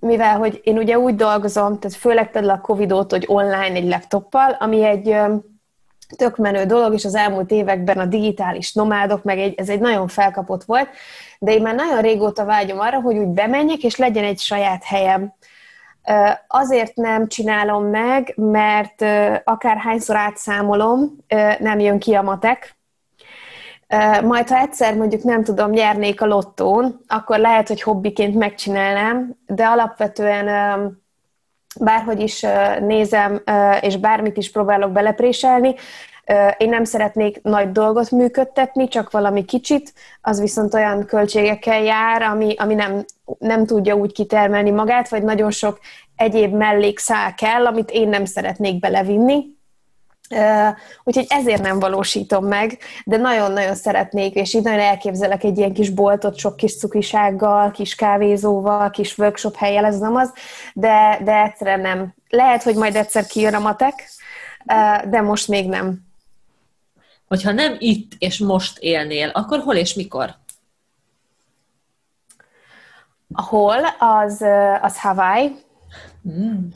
mivel, 0.00 0.38
hogy 0.38 0.60
én 0.64 0.78
ugye 0.78 0.98
úgy 0.98 1.14
dolgozom, 1.14 1.78
tehát 1.78 1.96
főleg 1.96 2.30
például 2.30 2.58
a 2.58 2.60
covid 2.60 3.10
hogy 3.10 3.24
online 3.28 3.74
egy 3.74 3.88
laptoppal, 3.88 4.50
ami 4.50 4.84
egy 4.84 5.16
tök 6.16 6.36
menő 6.36 6.64
dolog, 6.64 6.92
és 6.92 7.04
az 7.04 7.14
elmúlt 7.14 7.50
években 7.50 7.98
a 7.98 8.06
digitális 8.06 8.72
nomádok, 8.72 9.22
meg 9.22 9.38
egy, 9.38 9.54
ez 9.56 9.68
egy 9.68 9.80
nagyon 9.80 10.08
felkapott 10.08 10.64
volt, 10.64 10.88
de 11.38 11.52
én 11.52 11.62
már 11.62 11.74
nagyon 11.74 12.00
régóta 12.00 12.44
vágyom 12.44 12.78
arra, 12.78 13.00
hogy 13.00 13.16
úgy 13.16 13.28
bemenjek, 13.28 13.82
és 13.82 13.96
legyen 13.96 14.24
egy 14.24 14.38
saját 14.38 14.84
helyem. 14.84 15.34
Azért 16.48 16.94
nem 16.94 17.28
csinálom 17.28 17.84
meg, 17.84 18.32
mert 18.36 19.04
akárhányszor 19.44 20.16
átszámolom, 20.16 21.16
nem 21.58 21.78
jön 21.78 21.98
ki 21.98 22.14
a 22.14 22.22
matek, 22.22 22.76
majd, 24.22 24.48
ha 24.48 24.58
egyszer 24.58 24.96
mondjuk 24.96 25.22
nem 25.22 25.44
tudom, 25.44 25.70
nyernék 25.70 26.20
a 26.20 26.26
lottón, 26.26 27.00
akkor 27.06 27.38
lehet, 27.38 27.68
hogy 27.68 27.82
hobbiként 27.82 28.34
megcsinálnám, 28.34 29.36
de 29.46 29.66
alapvetően 29.66 30.48
bárhogy 31.80 32.20
is 32.20 32.46
nézem, 32.80 33.42
és 33.80 33.96
bármit 33.96 34.36
is 34.36 34.50
próbálok 34.50 34.90
belepréselni, 34.92 35.74
én 36.56 36.68
nem 36.68 36.84
szeretnék 36.84 37.42
nagy 37.42 37.72
dolgot 37.72 38.10
működtetni, 38.10 38.88
csak 38.88 39.10
valami 39.10 39.44
kicsit, 39.44 39.92
az 40.20 40.40
viszont 40.40 40.74
olyan 40.74 41.04
költségekkel 41.04 41.82
jár, 41.82 42.22
ami, 42.22 42.54
ami 42.56 42.74
nem, 42.74 43.04
nem 43.38 43.66
tudja 43.66 43.94
úgy 43.94 44.12
kitermelni 44.12 44.70
magát, 44.70 45.08
vagy 45.08 45.22
nagyon 45.22 45.50
sok 45.50 45.78
egyéb 46.16 46.54
mellékszál 46.54 47.34
kell, 47.34 47.66
amit 47.66 47.90
én 47.90 48.08
nem 48.08 48.24
szeretnék 48.24 48.78
belevinni. 48.78 49.55
Úgyhogy 51.04 51.26
ezért 51.28 51.62
nem 51.62 51.78
valósítom 51.78 52.46
meg, 52.46 52.78
de 53.04 53.16
nagyon-nagyon 53.16 53.74
szeretnék, 53.74 54.34
és 54.34 54.54
így 54.54 54.62
nagyon 54.62 54.80
elképzelek 54.80 55.44
egy 55.44 55.58
ilyen 55.58 55.72
kis 55.72 55.90
boltot, 55.90 56.38
sok 56.38 56.56
kis 56.56 56.78
cukisággal, 56.78 57.70
kis 57.70 57.94
kávézóval, 57.94 58.90
kis 58.90 59.18
workshop 59.18 59.56
helyjel, 59.56 59.84
ez 59.84 59.98
nem 59.98 60.14
az, 60.14 60.32
de, 60.74 61.20
de 61.24 61.42
egyszerűen 61.42 61.80
nem. 61.80 62.14
Lehet, 62.28 62.62
hogy 62.62 62.74
majd 62.74 62.96
egyszer 62.96 63.26
kijön 63.26 63.54
a 63.54 63.58
matek, 63.58 64.10
de 65.08 65.20
most 65.20 65.48
még 65.48 65.68
nem. 65.68 66.04
Hogyha 67.28 67.52
nem 67.52 67.76
itt 67.78 68.12
és 68.18 68.38
most 68.38 68.78
élnél, 68.78 69.28
akkor 69.28 69.58
hol 69.58 69.74
és 69.74 69.94
mikor? 69.94 70.34
Hol, 73.34 73.78
az, 73.98 74.44
az 74.80 75.00
Hawaii, 75.00 75.65
Mm. 76.28 76.68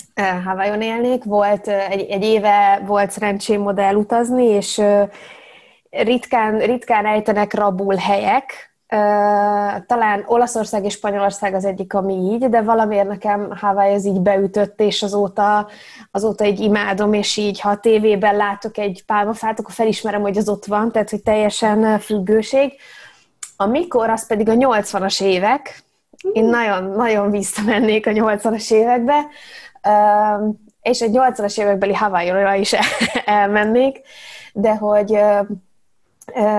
Hawaiion 0.45 0.83
élnék, 0.83 1.25
volt 1.25 1.69
egy, 1.69 2.11
egy 2.11 2.25
éve 2.25 2.83
volt 2.87 3.11
szerencsém 3.11 3.67
oda 3.67 3.83
elutazni, 3.83 4.45
és 4.45 4.83
ritkán, 5.91 6.59
ritkán 6.59 7.07
ejtenek 7.07 7.55
rabul 7.55 7.95
helyek, 7.95 8.71
talán 9.87 10.25
Olaszország 10.27 10.85
és 10.85 10.93
Spanyolország 10.93 11.55
az 11.55 11.65
egyik, 11.65 11.95
ami 11.95 12.15
így, 12.15 12.49
de 12.49 12.63
valamiért 12.63 13.09
nekem 13.09 13.51
Hawaii 13.57 13.95
az 13.95 14.05
így 14.07 14.21
beütött, 14.21 14.81
és 14.81 15.03
azóta, 15.03 15.69
azóta 16.11 16.45
így 16.45 16.61
imádom, 16.61 17.13
és 17.13 17.37
így, 17.37 17.61
ha 17.61 17.71
a 17.71 17.81
tévében 17.81 18.37
látok 18.37 18.79
egy 18.79 19.03
pálmafát, 19.07 19.61
akkor 19.61 19.75
felismerem, 19.75 20.21
hogy 20.21 20.37
az 20.39 20.49
ott 20.49 20.65
van, 20.65 20.93
tehát, 20.93 21.11
hogy 21.11 21.23
teljesen 21.23 21.99
függőség. 21.99 22.73
Amikor, 23.57 24.11
az 24.11 24.27
pedig 24.27 24.49
a 24.49 24.55
80-as 24.55 25.23
évek, 25.23 25.83
én 26.33 26.45
nagyon-nagyon 26.45 27.31
visszamennék 27.31 28.07
a 28.07 28.11
80-as 28.11 28.73
évekbe, 28.73 29.27
és 30.83 31.01
egy 31.01 31.11
80-as 31.13 31.61
évekbeli 31.61 31.95
Hawaii-ra 31.95 32.55
is 32.55 32.75
elmennék, 33.25 34.01
de 34.53 34.77
hogy 34.77 35.19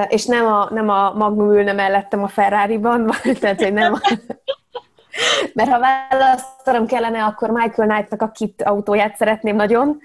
és 0.08 0.26
nem 0.26 0.46
a, 0.46 0.68
nem 0.72 0.90
a 0.90 1.14
Magnum 1.14 1.52
ülne 1.52 1.74
mellettem 1.74 2.24
a 2.24 2.28
Ferrari-ban, 2.28 3.12
tehát 3.40 3.62
hogy 3.62 3.74
nem 3.74 3.94
a, 3.94 4.00
mert 5.54 5.70
ha 5.70 5.80
választanom 5.80 6.86
kellene, 6.86 7.24
akkor 7.24 7.50
Michael 7.50 7.88
Knight-nak 7.88 8.22
a 8.22 8.32
kit 8.32 8.64
autóját 8.64 9.16
szeretném 9.16 9.56
nagyon 9.56 10.00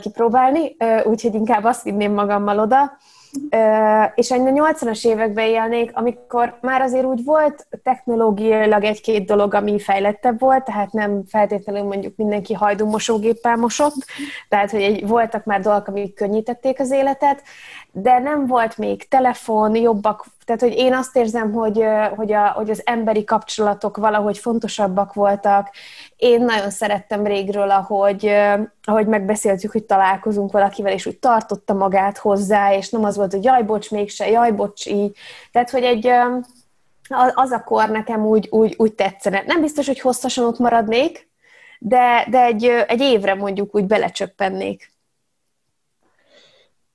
kipróbálni, 0.00 0.76
úgyhogy 1.04 1.34
inkább 1.34 1.64
azt 1.64 1.82
vinném 1.82 2.12
magammal 2.12 2.58
oda. 2.58 2.98
És 4.14 4.30
a 4.30 4.36
80-as 4.36 5.06
években 5.06 5.46
élnék, 5.46 5.90
amikor 5.94 6.58
már 6.60 6.80
azért 6.80 7.04
úgy 7.04 7.24
volt 7.24 7.66
technológiailag 7.82 8.84
egy-két 8.84 9.26
dolog, 9.26 9.54
ami 9.54 9.78
fejlettebb 9.78 10.40
volt, 10.40 10.64
tehát 10.64 10.92
nem 10.92 11.22
feltétlenül 11.26 11.82
mondjuk 11.82 12.16
mindenki 12.16 12.54
hajdú 12.54 12.86
mosógéppel 12.86 13.56
mosott, 13.56 13.94
tehát 14.48 14.70
hogy 14.70 14.82
egy, 14.82 15.06
voltak 15.06 15.44
már 15.44 15.60
dolgok, 15.60 15.86
amik 15.86 16.14
könnyítették 16.14 16.80
az 16.80 16.90
életet, 16.90 17.42
de 17.92 18.18
nem 18.18 18.46
volt 18.46 18.78
még 18.78 19.08
telefon, 19.08 19.76
jobbak, 19.76 20.24
tehát 20.44 20.60
hogy 20.60 20.74
én 20.74 20.94
azt 20.94 21.16
érzem, 21.16 21.52
hogy, 21.52 21.84
hogy, 22.16 22.32
a, 22.32 22.46
hogy 22.46 22.70
az 22.70 22.82
emberi 22.84 23.24
kapcsolatok 23.24 23.96
valahogy 23.96 24.38
fontosabbak 24.38 25.14
voltak. 25.14 25.70
Én 26.16 26.40
nagyon 26.44 26.70
szerettem 26.70 27.26
régről, 27.26 27.70
ahogy, 27.70 28.32
ahogy 28.84 29.06
megbeszéltük, 29.06 29.70
hogy 29.70 29.84
találkozunk 29.84 30.52
valakivel, 30.52 30.92
és 30.92 31.06
úgy 31.06 31.18
tartotta 31.18 31.74
magát 31.74 32.18
hozzá, 32.18 32.74
és 32.74 32.90
nem 32.90 33.04
az 33.04 33.16
volt, 33.16 33.32
hogy 33.32 33.44
jaj, 33.44 33.62
bocs, 33.62 33.90
mégse, 33.90 34.30
jaj, 34.30 34.50
bocs, 34.50 34.86
így. 34.86 35.16
Tehát, 35.52 35.70
hogy 35.70 35.82
egy, 35.82 36.10
az 37.34 37.50
a 37.50 37.62
kor 37.64 37.90
nekem 37.90 38.26
úgy, 38.26 38.48
úgy, 38.50 38.74
úgy 38.78 38.92
tetszene. 38.92 39.42
Nem 39.46 39.60
biztos, 39.60 39.86
hogy 39.86 40.00
hosszasan 40.00 40.44
ott 40.44 40.58
maradnék, 40.58 41.30
de, 41.78 42.26
de 42.30 42.42
egy, 42.42 42.64
egy 42.86 43.00
évre 43.00 43.34
mondjuk 43.34 43.74
úgy 43.74 43.84
belecsöppennék 43.84 44.91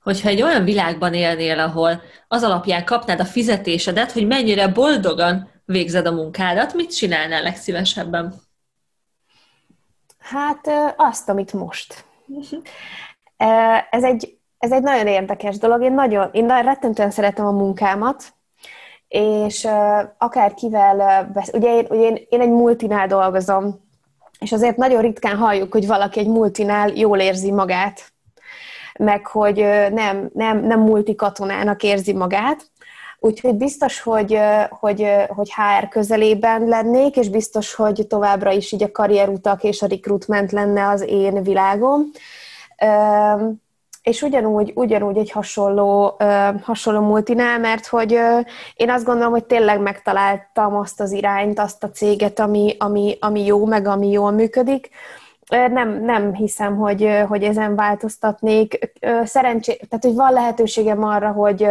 hogyha 0.08 0.28
egy 0.28 0.42
olyan 0.42 0.64
világban 0.64 1.14
élnél, 1.14 1.58
ahol 1.58 2.02
az 2.28 2.42
alapján 2.42 2.84
kapnád 2.84 3.20
a 3.20 3.24
fizetésedet, 3.24 4.12
hogy 4.12 4.26
mennyire 4.26 4.68
boldogan 4.68 5.50
végzed 5.64 6.06
a 6.06 6.12
munkádat, 6.12 6.74
mit 6.74 6.96
csinálnál 6.96 7.42
legszívesebben? 7.42 8.34
Hát 10.18 10.70
azt, 10.96 11.28
amit 11.28 11.52
most. 11.52 12.04
Ez 13.90 14.02
egy, 14.02 14.38
ez 14.58 14.72
egy 14.72 14.82
nagyon 14.82 15.06
érdekes 15.06 15.58
dolog. 15.58 15.82
Én 15.82 15.92
nagyon, 15.92 16.28
én 16.32 16.46
rettentően 16.46 17.10
szeretem 17.10 17.46
a 17.46 17.50
munkámat, 17.50 18.24
és 19.08 19.68
akár 20.18 20.54
kivel, 20.54 21.28
ugye 21.52 21.76
én, 21.76 21.86
ugye 21.88 22.08
én, 22.08 22.26
én 22.28 22.40
egy 22.40 22.50
multinál 22.50 23.06
dolgozom, 23.06 23.80
és 24.38 24.52
azért 24.52 24.76
nagyon 24.76 25.00
ritkán 25.00 25.36
halljuk, 25.36 25.72
hogy 25.72 25.86
valaki 25.86 26.18
egy 26.18 26.28
multinál 26.28 26.88
jól 26.88 27.18
érzi 27.18 27.50
magát 27.50 28.12
meg 28.98 29.26
hogy 29.26 29.56
nem, 29.92 30.30
nem, 30.34 30.64
nem 30.64 30.80
multikatonának 30.80 31.82
érzi 31.82 32.12
magát. 32.12 32.70
Úgyhogy 33.20 33.54
biztos, 33.54 34.00
hogy, 34.00 34.38
hogy, 34.68 35.06
hogy 35.28 35.52
HR 35.52 35.88
közelében 35.88 36.64
lennék, 36.64 37.16
és 37.16 37.28
biztos, 37.28 37.74
hogy 37.74 38.06
továbbra 38.08 38.52
is 38.52 38.72
így 38.72 38.82
a 38.82 38.90
karrierutak 38.90 39.62
és 39.62 39.82
a 39.82 39.86
recruitment 39.86 40.52
lenne 40.52 40.88
az 40.88 41.04
én 41.08 41.42
világom. 41.42 42.10
És 44.02 44.22
ugyanúgy, 44.22 44.72
ugyanúgy 44.74 45.16
egy 45.16 45.30
hasonló, 45.30 46.16
hasonló 46.62 47.00
multinál, 47.00 47.58
mert 47.58 47.86
hogy 47.86 48.18
én 48.74 48.90
azt 48.90 49.04
gondolom, 49.04 49.32
hogy 49.32 49.44
tényleg 49.44 49.80
megtaláltam 49.80 50.76
azt 50.76 51.00
az 51.00 51.12
irányt, 51.12 51.58
azt 51.58 51.84
a 51.84 51.90
céget, 51.90 52.40
ami, 52.40 52.76
ami, 52.78 53.16
ami 53.20 53.44
jó, 53.44 53.66
meg 53.66 53.86
ami 53.86 54.10
jól 54.10 54.30
működik 54.30 54.90
nem, 55.48 56.04
nem 56.04 56.34
hiszem, 56.34 56.76
hogy, 56.76 57.22
hogy 57.28 57.42
ezen 57.42 57.74
változtatnék. 57.74 58.92
Szerencsé, 59.24 59.74
tehát, 59.74 60.04
hogy 60.04 60.14
van 60.14 60.32
lehetőségem 60.32 61.04
arra, 61.04 61.30
hogy 61.30 61.66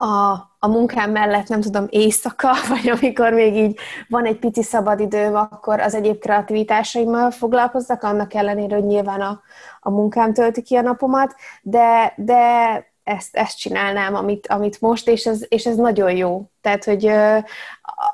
a, 0.00 0.30
a 0.58 0.68
munkám 0.68 1.10
mellett, 1.10 1.48
nem 1.48 1.60
tudom, 1.60 1.86
éjszaka, 1.88 2.52
vagy 2.68 2.88
amikor 2.88 3.32
még 3.32 3.56
így 3.56 3.78
van 4.08 4.24
egy 4.24 4.38
pici 4.38 4.62
szabadidőm, 4.62 5.34
akkor 5.34 5.80
az 5.80 5.94
egyéb 5.94 6.18
kreativitásaimmal 6.18 7.30
foglalkozzak, 7.30 8.02
annak 8.02 8.34
ellenére, 8.34 8.74
hogy 8.74 8.84
nyilván 8.84 9.20
a, 9.20 9.40
a 9.80 9.90
munkám 9.90 10.32
tölti 10.32 10.62
ki 10.62 10.76
a 10.76 10.82
napomat, 10.82 11.34
de, 11.62 12.12
de 12.16 12.84
ezt, 13.08 13.36
ezt 13.36 13.58
csinálnám, 13.58 14.14
amit, 14.14 14.46
amit 14.46 14.80
most, 14.80 15.08
és 15.08 15.26
ez, 15.26 15.44
és 15.48 15.66
ez 15.66 15.76
nagyon 15.76 16.16
jó. 16.16 16.50
Tehát, 16.60 16.84
hogy 16.84 17.12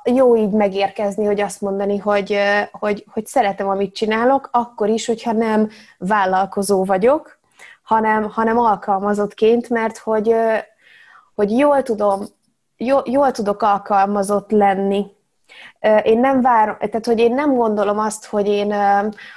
jó 0.04 0.37
így 0.37 0.50
megérkezni, 0.50 1.24
hogy 1.24 1.40
azt 1.40 1.61
mondani, 1.61 1.98
hogy, 1.98 2.38
hogy, 2.70 3.04
hogy 3.12 3.26
szeretem, 3.26 3.68
amit 3.68 3.94
csinálok, 3.94 4.48
akkor 4.52 4.88
is, 4.88 5.07
hogyha 5.07 5.33
nem 5.33 5.68
vállalkozó 5.98 6.85
vagyok, 6.85 7.38
hanem, 7.83 8.30
hanem 8.30 8.59
alkalmazottként, 8.59 9.68
mert 9.68 9.98
hogy, 9.98 10.35
hogy 11.35 11.59
jól 11.59 11.83
tudom, 11.83 12.24
jól, 12.76 13.02
jól 13.07 13.30
tudok 13.30 13.62
alkalmazott 13.62 14.50
lenni. 14.50 15.07
Én 16.02 16.20
nem 16.20 16.40
várom, 16.40 16.76
tehát 16.78 17.07
hogy 17.07 17.18
én 17.18 17.35
nem 17.35 17.54
gondolom 17.54 17.98
azt, 17.98 18.26
hogy, 18.26 18.48
én, 18.48 18.74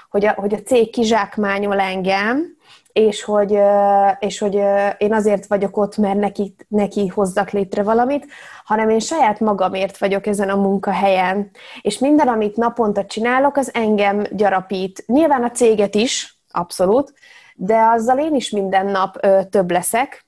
hogy, 0.09 0.25
a, 0.25 0.31
hogy 0.31 0.53
a 0.53 0.61
cég 0.61 0.91
kizsákmányol 0.91 1.79
engem, 1.79 2.57
és 2.97 3.23
hogy, 3.23 3.57
és 4.19 4.39
hogy 4.39 4.53
én 4.97 5.13
azért 5.13 5.47
vagyok 5.47 5.77
ott, 5.77 5.97
mert 5.97 6.19
neki, 6.19 6.55
neki 6.67 7.07
hozzak 7.07 7.49
létre 7.49 7.83
valamit, 7.83 8.27
hanem 8.63 8.89
én 8.89 8.99
saját 8.99 9.39
magamért 9.39 9.97
vagyok 9.97 10.27
ezen 10.27 10.49
a 10.49 10.55
munkahelyen. 10.55 11.51
És 11.81 11.99
minden, 11.99 12.27
amit 12.27 12.55
naponta 12.55 13.05
csinálok, 13.05 13.57
az 13.57 13.73
engem 13.73 14.23
gyarapít. 14.31 15.03
Nyilván 15.07 15.43
a 15.43 15.51
céget 15.51 15.95
is, 15.95 16.37
abszolút, 16.51 17.13
de 17.55 17.77
azzal 17.77 18.19
én 18.19 18.35
is 18.35 18.49
minden 18.49 18.85
nap 18.85 19.27
több 19.49 19.71
leszek, 19.71 20.25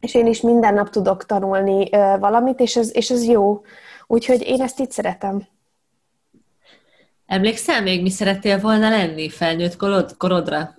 és 0.00 0.14
én 0.14 0.26
is 0.26 0.40
minden 0.40 0.74
nap 0.74 0.90
tudok 0.90 1.26
tanulni 1.26 1.88
valamit, 2.18 2.60
és 2.60 2.76
ez, 2.76 2.96
és 2.96 3.10
ez 3.10 3.24
jó. 3.24 3.62
Úgyhogy 4.06 4.42
én 4.42 4.60
ezt 4.60 4.80
így 4.80 4.90
szeretem. 4.90 5.46
Emlékszel 7.26 7.82
még, 7.82 8.02
mi 8.02 8.10
szerettél 8.10 8.60
volna 8.60 8.88
lenni 8.88 9.28
felnőtt 9.28 9.76
korod, 9.76 10.16
korodra? 10.16 10.74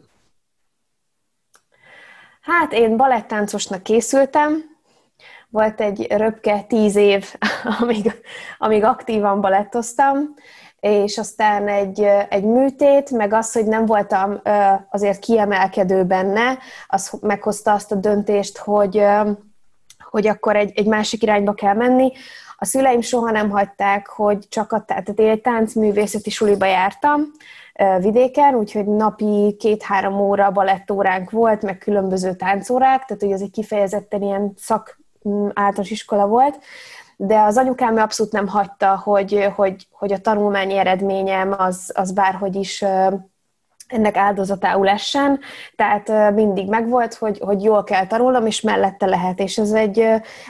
Hát 2.47 2.73
én 2.73 2.97
balettáncosnak 2.97 3.83
készültem, 3.83 4.63
volt 5.49 5.81
egy 5.81 6.07
röpke 6.09 6.61
tíz 6.61 6.95
év, 6.95 7.33
amíg, 7.79 8.11
amíg 8.57 8.83
aktívan 8.83 9.41
balettoztam, 9.41 10.33
és 10.79 11.17
aztán 11.17 11.67
egy, 11.67 12.01
egy 12.29 12.43
műtét, 12.43 13.11
meg 13.11 13.33
az, 13.33 13.53
hogy 13.53 13.65
nem 13.65 13.85
voltam 13.85 14.41
azért 14.89 15.19
kiemelkedő 15.19 16.03
benne, 16.03 16.57
az 16.87 17.11
meghozta 17.21 17.71
azt 17.71 17.91
a 17.91 17.95
döntést, 17.95 18.57
hogy, 18.57 19.03
hogy 20.09 20.27
akkor 20.27 20.55
egy, 20.55 20.71
egy 20.75 20.87
másik 20.87 21.23
irányba 21.23 21.53
kell 21.53 21.73
menni. 21.73 22.11
A 22.57 22.65
szüleim 22.65 23.01
soha 23.01 23.31
nem 23.31 23.49
hagyták, 23.49 24.07
hogy 24.07 24.47
csak 24.49 24.71
a, 24.71 24.83
tehát 24.83 25.09
én 25.09 25.29
egy 25.29 25.41
táncművészeti 25.41 26.29
suliba 26.29 26.65
jártam, 26.65 27.21
vidéken, 27.99 28.55
úgyhogy 28.55 28.85
napi 28.85 29.55
két-három 29.59 30.19
óra 30.19 30.51
balettóránk 30.51 31.31
volt, 31.31 31.61
meg 31.61 31.77
különböző 31.77 32.33
táncórák, 32.33 33.05
tehát 33.05 33.21
hogy 33.21 33.31
ez 33.31 33.41
egy 33.41 33.51
kifejezetten 33.51 34.21
ilyen 34.21 34.53
szak 34.57 34.99
mm, 35.29 35.47
általános 35.47 35.91
iskola 35.91 36.27
volt, 36.27 36.59
de 37.17 37.39
az 37.39 37.57
anyukám 37.57 37.97
abszolút 37.97 38.31
nem 38.31 38.47
hagyta, 38.47 39.01
hogy, 39.03 39.51
hogy, 39.55 39.87
hogy 39.91 40.13
a 40.13 40.17
tanulmányi 40.17 40.77
eredményem 40.77 41.55
az, 41.57 41.91
az 41.93 42.11
bárhogy 42.11 42.55
is 42.55 42.83
ennek 43.87 44.17
áldozatául 44.17 44.87
essen, 44.87 45.39
tehát 45.75 46.33
mindig 46.33 46.69
megvolt, 46.69 47.13
hogy, 47.13 47.39
hogy 47.39 47.63
jól 47.63 47.83
kell 47.83 48.07
tanulnom, 48.07 48.45
és 48.45 48.61
mellette 48.61 49.05
lehet. 49.05 49.39
És 49.39 49.57
ez 49.57 49.71
egy, 49.71 49.99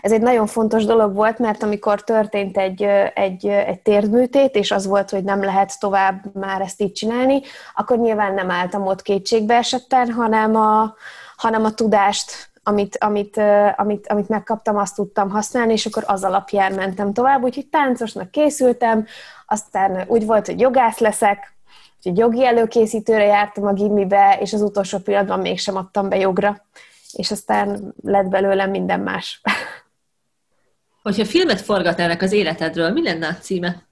ez 0.01 0.11
egy 0.11 0.21
nagyon 0.21 0.47
fontos 0.47 0.85
dolog 0.85 1.13
volt, 1.15 1.39
mert 1.39 1.63
amikor 1.63 2.03
történt 2.03 2.57
egy, 2.57 2.83
egy, 3.13 3.47
egy 3.47 3.79
térdműtét, 3.79 4.55
és 4.55 4.71
az 4.71 4.87
volt, 4.87 5.09
hogy 5.09 5.23
nem 5.23 5.43
lehet 5.43 5.79
tovább 5.79 6.35
már 6.35 6.61
ezt 6.61 6.81
így 6.81 6.91
csinálni, 6.91 7.41
akkor 7.75 7.97
nyilván 7.97 8.33
nem 8.33 8.51
álltam 8.51 8.85
ott 8.85 9.01
kétségbe 9.01 9.55
esetten, 9.55 10.11
hanem 10.11 10.55
a, 10.55 10.95
hanem 11.35 11.65
a 11.65 11.71
tudást 11.71 12.49
amit, 12.63 12.97
amit, 12.99 13.41
amit, 13.75 14.07
amit 14.07 14.29
megkaptam, 14.29 14.77
azt 14.77 14.95
tudtam 14.95 15.29
használni, 15.29 15.71
és 15.71 15.85
akkor 15.85 16.03
az 16.05 16.23
alapján 16.23 16.73
mentem 16.73 17.13
tovább, 17.13 17.43
úgyhogy 17.43 17.67
táncosnak 17.67 18.31
készültem, 18.31 19.05
aztán 19.45 20.03
úgy 20.07 20.25
volt, 20.25 20.45
hogy 20.45 20.59
jogász 20.59 20.99
leszek, 20.99 21.56
úgyhogy 21.97 22.17
jogi 22.17 22.45
előkészítőre 22.45 23.23
jártam 23.23 23.65
a 23.65 23.73
gimibe, 23.73 24.37
és 24.41 24.53
az 24.53 24.61
utolsó 24.61 24.97
pillanatban 24.97 25.39
mégsem 25.39 25.75
adtam 25.75 26.09
be 26.09 26.17
jogra, 26.17 26.65
és 27.11 27.31
aztán 27.31 27.93
lett 28.03 28.27
belőlem 28.27 28.69
minden 28.69 28.99
más. 28.99 29.41
Hogyha 31.03 31.25
filmet 31.25 31.61
forgatnának 31.61 32.21
az 32.21 32.31
életedről, 32.31 32.89
mi 32.89 33.03
lenne 33.03 33.27
a 33.27 33.33
címe? 33.33 33.85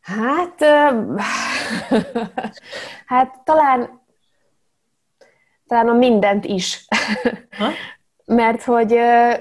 Hát, 0.00 0.64
hát 3.06 3.40
talán 3.44 4.00
talán 5.70 5.88
a 5.88 5.92
mindent 5.92 6.44
is. 6.44 6.86
Ha? 7.50 7.70
mert, 8.40 8.62
hogy, 8.62 8.92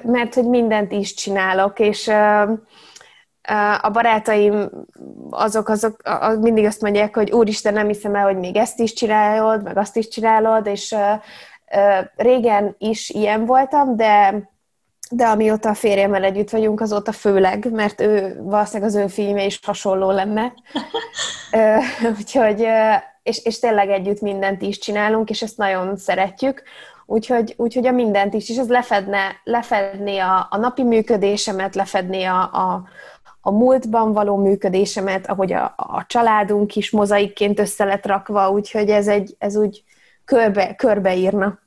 mert 0.03 0.33
hogy 0.33 0.47
mindent 0.47 0.91
is 0.91 1.13
csinálok, 1.13 1.79
és 1.79 2.11
a 3.81 3.89
barátaim 3.89 4.69
azok, 5.29 5.69
azok 5.69 6.01
mindig 6.39 6.65
azt 6.65 6.81
mondják, 6.81 7.15
hogy 7.15 7.31
úristen, 7.31 7.73
nem 7.73 7.87
hiszem 7.87 8.15
el, 8.15 8.23
hogy 8.23 8.37
még 8.37 8.55
ezt 8.55 8.79
is 8.79 8.93
csinálod, 8.93 9.63
meg 9.63 9.77
azt 9.77 9.97
is 9.97 10.07
csinálod, 10.07 10.65
és 10.65 10.95
régen 12.15 12.75
is 12.77 13.09
ilyen 13.09 13.45
voltam, 13.45 13.95
de 13.95 14.47
de 15.11 15.25
amióta 15.25 15.69
a 15.69 15.73
férjemmel 15.73 16.23
együtt 16.23 16.49
vagyunk, 16.49 16.81
azóta 16.81 17.11
főleg, 17.11 17.71
mert 17.71 18.01
ő 18.01 18.39
valószínűleg 18.41 18.89
az 18.89 18.95
ő 18.95 19.07
filmje 19.07 19.45
is 19.45 19.59
hasonló 19.63 20.11
lenne. 20.11 20.53
Úgyhogy 22.17 22.67
és, 23.23 23.43
és 23.43 23.59
tényleg 23.59 23.89
együtt 23.89 24.21
mindent 24.21 24.61
is 24.61 24.77
csinálunk, 24.77 25.29
és 25.29 25.41
ezt 25.41 25.57
nagyon 25.57 25.97
szeretjük. 25.97 26.63
Úgyhogy, 27.05 27.53
úgyhogy 27.57 27.87
a 27.87 27.91
mindent 27.91 28.33
is, 28.33 28.49
és 28.49 28.57
ez 28.57 28.69
lefedne, 28.69 29.35
lefedné 29.43 30.17
a, 30.17 30.47
a 30.49 30.57
napi 30.57 30.83
működésemet, 30.83 31.75
lefedné 31.75 32.23
a, 32.23 32.41
a, 32.41 32.87
a 33.41 33.51
múltban 33.51 34.13
való 34.13 34.35
működésemet, 34.35 35.27
ahogy 35.27 35.53
a, 35.53 35.73
a 35.75 36.05
családunk 36.07 36.75
is 36.75 36.91
mozaikként 36.91 37.59
össze 37.59 37.83
lett 37.83 38.05
rakva, 38.05 38.49
úgyhogy 38.49 38.89
ez, 38.89 39.07
egy, 39.07 39.35
ez 39.37 39.55
úgy 39.55 39.83
körbe, 40.25 40.75
körbeírna. 40.75 41.59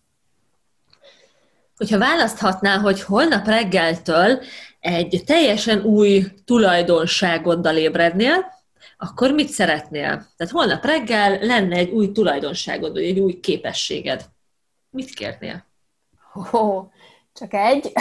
Hogyha 1.76 1.98
választhatnál, 1.98 2.78
hogy 2.78 3.02
holnap 3.02 3.46
reggeltől 3.46 4.40
egy 4.80 5.22
teljesen 5.26 5.82
új 5.82 6.24
tulajdonságoddal 6.44 7.76
ébrednél, 7.76 8.60
akkor 8.98 9.32
mit 9.32 9.48
szeretnél? 9.48 10.26
Tehát 10.36 10.52
holnap 10.52 10.84
reggel 10.84 11.38
lenne 11.38 11.76
egy 11.76 11.90
új 11.90 12.12
tulajdonságod, 12.12 12.92
vagy 12.92 13.04
egy 13.04 13.18
új 13.18 13.40
képességed. 13.40 14.24
Mit 14.90 15.10
kérnél? 15.10 15.64
Ó, 16.52 16.90
csak 17.32 17.54
egy? 17.54 17.92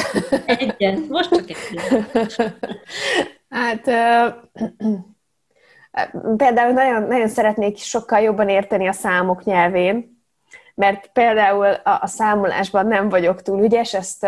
Egyen, 0.45 1.05
most 1.09 1.29
csak 1.29 1.49
egy. 1.49 1.57
Hát 3.51 3.83
például 6.37 6.71
nagyon, 6.73 7.03
nagyon 7.03 7.27
szeretnék 7.27 7.77
sokkal 7.77 8.19
jobban 8.19 8.49
érteni 8.49 8.87
a 8.87 8.91
számok 8.91 9.43
nyelvén, 9.43 10.23
mert 10.75 11.07
például 11.07 11.65
a, 11.65 11.99
a 12.01 12.07
számolásban 12.07 12.87
nem 12.87 13.09
vagyok 13.09 13.41
túl 13.41 13.63
ügyes, 13.63 13.93
ezt 13.93 14.23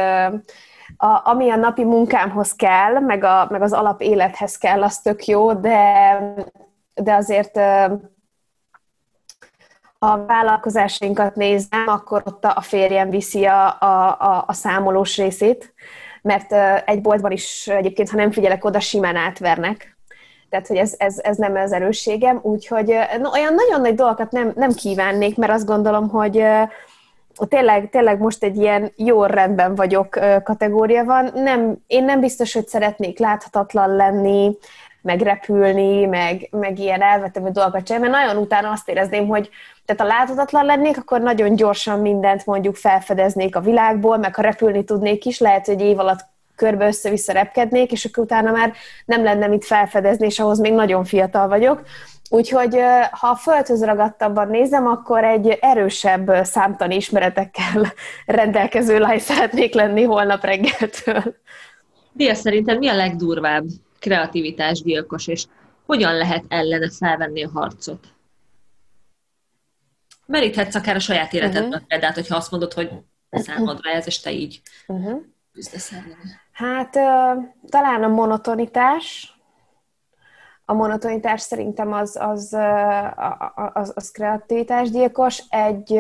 a, 0.98 1.22
ami 1.24 1.50
a 1.50 1.56
napi 1.56 1.84
munkámhoz 1.84 2.54
kell, 2.56 3.00
meg, 3.00 3.24
a, 3.24 3.48
meg 3.50 3.62
az 3.62 3.74
alap 3.74 4.02
élethez 4.02 4.58
kell, 4.58 4.84
az 4.84 5.00
tök 5.00 5.26
jó, 5.26 5.54
de, 5.54 6.20
de 6.96 7.14
azért 7.14 7.58
a 10.00 10.26
vállalkozásainkat 10.26 11.36
nézem, 11.36 11.88
akkor 11.88 12.22
ott 12.26 12.44
a 12.46 12.62
férjem 12.62 13.10
viszi 13.10 13.46
a, 13.46 13.68
a, 13.80 14.44
a 14.48 14.54
számolós 14.54 15.18
részét, 15.18 15.74
mert 16.24 16.54
egy 16.86 17.02
boltban 17.02 17.32
is 17.32 17.68
egyébként, 17.68 18.10
ha 18.10 18.18
nem 18.18 18.32
figyelek 18.32 18.66
oda, 18.66 18.80
simán 18.80 19.16
átvernek. 19.16 19.98
Tehát, 20.50 20.68
hogy 20.68 20.78
ez, 20.78 20.96
ez, 20.98 21.20
ez 21.24 21.38
nem 21.38 21.56
az 21.56 21.72
erősségem, 21.72 22.40
úgyhogy 22.42 22.96
no, 23.22 23.30
olyan 23.30 23.54
nagyon 23.54 23.82
nagy 23.82 23.96
dolgokat 23.96 24.32
nem, 24.32 24.52
nem 24.56 24.72
kívánnék, 24.72 25.38
mert 25.38 25.52
azt 25.52 25.66
gondolom, 25.66 26.10
hogy 26.10 26.44
tényleg, 27.36 27.90
tényleg 27.90 28.20
most 28.20 28.44
egy 28.44 28.58
ilyen 28.58 28.92
jó 28.96 29.26
rendben 29.26 29.76
vagyok 29.76 30.20
kategória 30.44 31.04
van. 31.04 31.32
Nem, 31.34 31.76
én 31.88 32.04
nem 32.04 32.20
biztos, 32.20 32.54
hogy 32.54 32.68
szeretnék 32.68 33.20
láthatatlan 33.20 33.96
lenni, 33.96 34.58
meg 35.02 35.22
repülni, 35.22 36.06
meg, 36.06 36.48
meg 36.52 36.80
ilyen 36.80 37.02
elvetemű 37.02 37.50
dolgokat 37.50 37.84
csinálni, 37.84 38.08
mert 38.08 38.26
nagyon 38.26 38.42
utána 38.42 38.72
azt 38.72 38.90
érezném, 38.90 39.28
hogy 39.28 39.50
tehát 39.86 40.02
ha 40.02 40.08
láthatatlan 40.08 40.66
lennék, 40.66 40.98
akkor 40.98 41.22
nagyon 41.22 41.56
gyorsan 41.56 42.00
mindent 42.00 42.46
mondjuk 42.46 42.76
felfedeznék 42.76 43.56
a 43.56 43.62
világból, 43.62 44.18
meg 44.18 44.36
ha 44.36 44.42
repülni 44.42 44.84
tudnék 44.84 45.26
is, 45.26 45.40
lehet, 45.40 45.66
hogy 45.66 45.82
év 45.82 46.00
alatt 46.00 46.26
körbe 46.56 46.88
össze-vissza 46.88 47.34
repkednék, 47.34 47.92
és 47.92 48.06
akkor 48.06 48.24
utána 48.24 48.52
már 48.52 48.74
nem 49.06 49.24
lenne 49.24 49.48
mit 49.48 49.66
felfedezni, 49.66 50.26
és 50.26 50.40
ahhoz 50.40 50.60
még 50.60 50.74
nagyon 50.74 51.04
fiatal 51.04 51.48
vagyok. 51.48 51.82
Úgyhogy 52.30 52.78
ha 53.12 53.28
a 53.28 53.36
földhöz 53.36 53.84
ragadtabban 53.84 54.48
nézem, 54.48 54.88
akkor 54.88 55.24
egy 55.24 55.58
erősebb 55.62 56.32
számtani 56.44 56.96
ismeretekkel 56.96 57.94
rendelkező 58.26 59.00
lány 59.00 59.20
szeretnék 59.20 59.74
lenni 59.74 60.04
holnap 60.04 60.44
reggeltől. 60.44 61.36
Dia, 62.12 62.34
szerintem 62.36 62.78
mi 62.78 62.88
a 62.88 62.96
legdurvább 62.96 63.66
kreativitás 64.00 64.82
gyilkos, 64.82 65.28
és 65.28 65.46
hogyan 65.86 66.14
lehet 66.14 66.44
ellene 66.48 66.90
felvenni 67.00 67.44
a 67.44 67.50
harcot? 67.54 68.13
Meríthetsz 70.26 70.76
akár 70.76 70.96
a 70.96 71.00
saját 71.00 71.34
életedben 71.34 71.70
uh-huh. 71.70 71.88
példát, 71.88 72.14
hogyha 72.14 72.36
azt 72.36 72.52
mondod, 72.52 72.74
hogy 72.74 72.90
számodra 73.30 73.92
ez, 73.92 74.06
és 74.06 74.20
te 74.20 74.32
így 74.32 74.62
uh-huh. 74.88 75.22
küzdesz 75.54 75.94
Hát 76.52 76.96
uh, 76.96 77.44
talán 77.70 78.04
a 78.04 78.08
monotonitás, 78.08 79.34
a 80.66 80.74
monotonitás 80.74 81.42
szerintem 81.42 81.94
az, 81.94 82.18
az, 82.20 82.58
az, 83.74 83.92
az 83.96 84.12
kreativitásgyilkos. 84.12 85.44
Egy, 85.50 86.00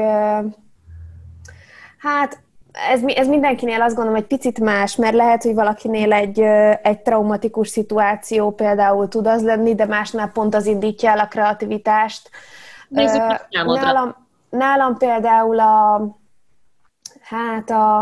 hát 1.98 2.42
ez, 2.72 3.02
ez 3.06 3.28
mindenkinél 3.28 3.82
azt 3.82 3.96
gondolom, 3.96 4.20
egy 4.20 4.28
picit 4.28 4.60
más, 4.60 4.96
mert 4.96 5.16
lehet, 5.16 5.44
hogy 5.44 5.54
valakinél 5.54 6.14
egy, 6.14 6.40
egy 6.82 7.02
traumatikus 7.02 7.70
szituáció 7.70 8.52
például 8.52 9.08
tud 9.08 9.28
az 9.28 9.44
lenni, 9.44 9.76
de 9.76 9.86
másnál 9.86 10.32
pont 10.32 10.56
az 10.56 10.66
indítja 10.66 11.10
el 11.10 11.20
a 11.20 11.28
kreativitást. 11.28 12.30
Nézzük, 12.94 13.48
nálam, 13.66 14.28
nálam 14.50 14.98
például 14.98 15.60
a, 15.60 16.02
hát 17.22 17.70
a, 17.70 18.00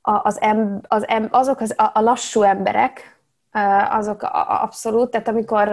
a, 0.00 0.20
az, 0.22 0.40
em, 0.40 0.80
az 0.88 1.08
em, 1.08 1.28
azok 1.30 1.60
az, 1.60 1.74
a, 1.76 1.90
a 1.94 2.00
lassú 2.00 2.42
emberek, 2.42 3.20
azok 3.90 4.22
abszolút, 4.46 5.10
tehát 5.10 5.28
amikor 5.28 5.68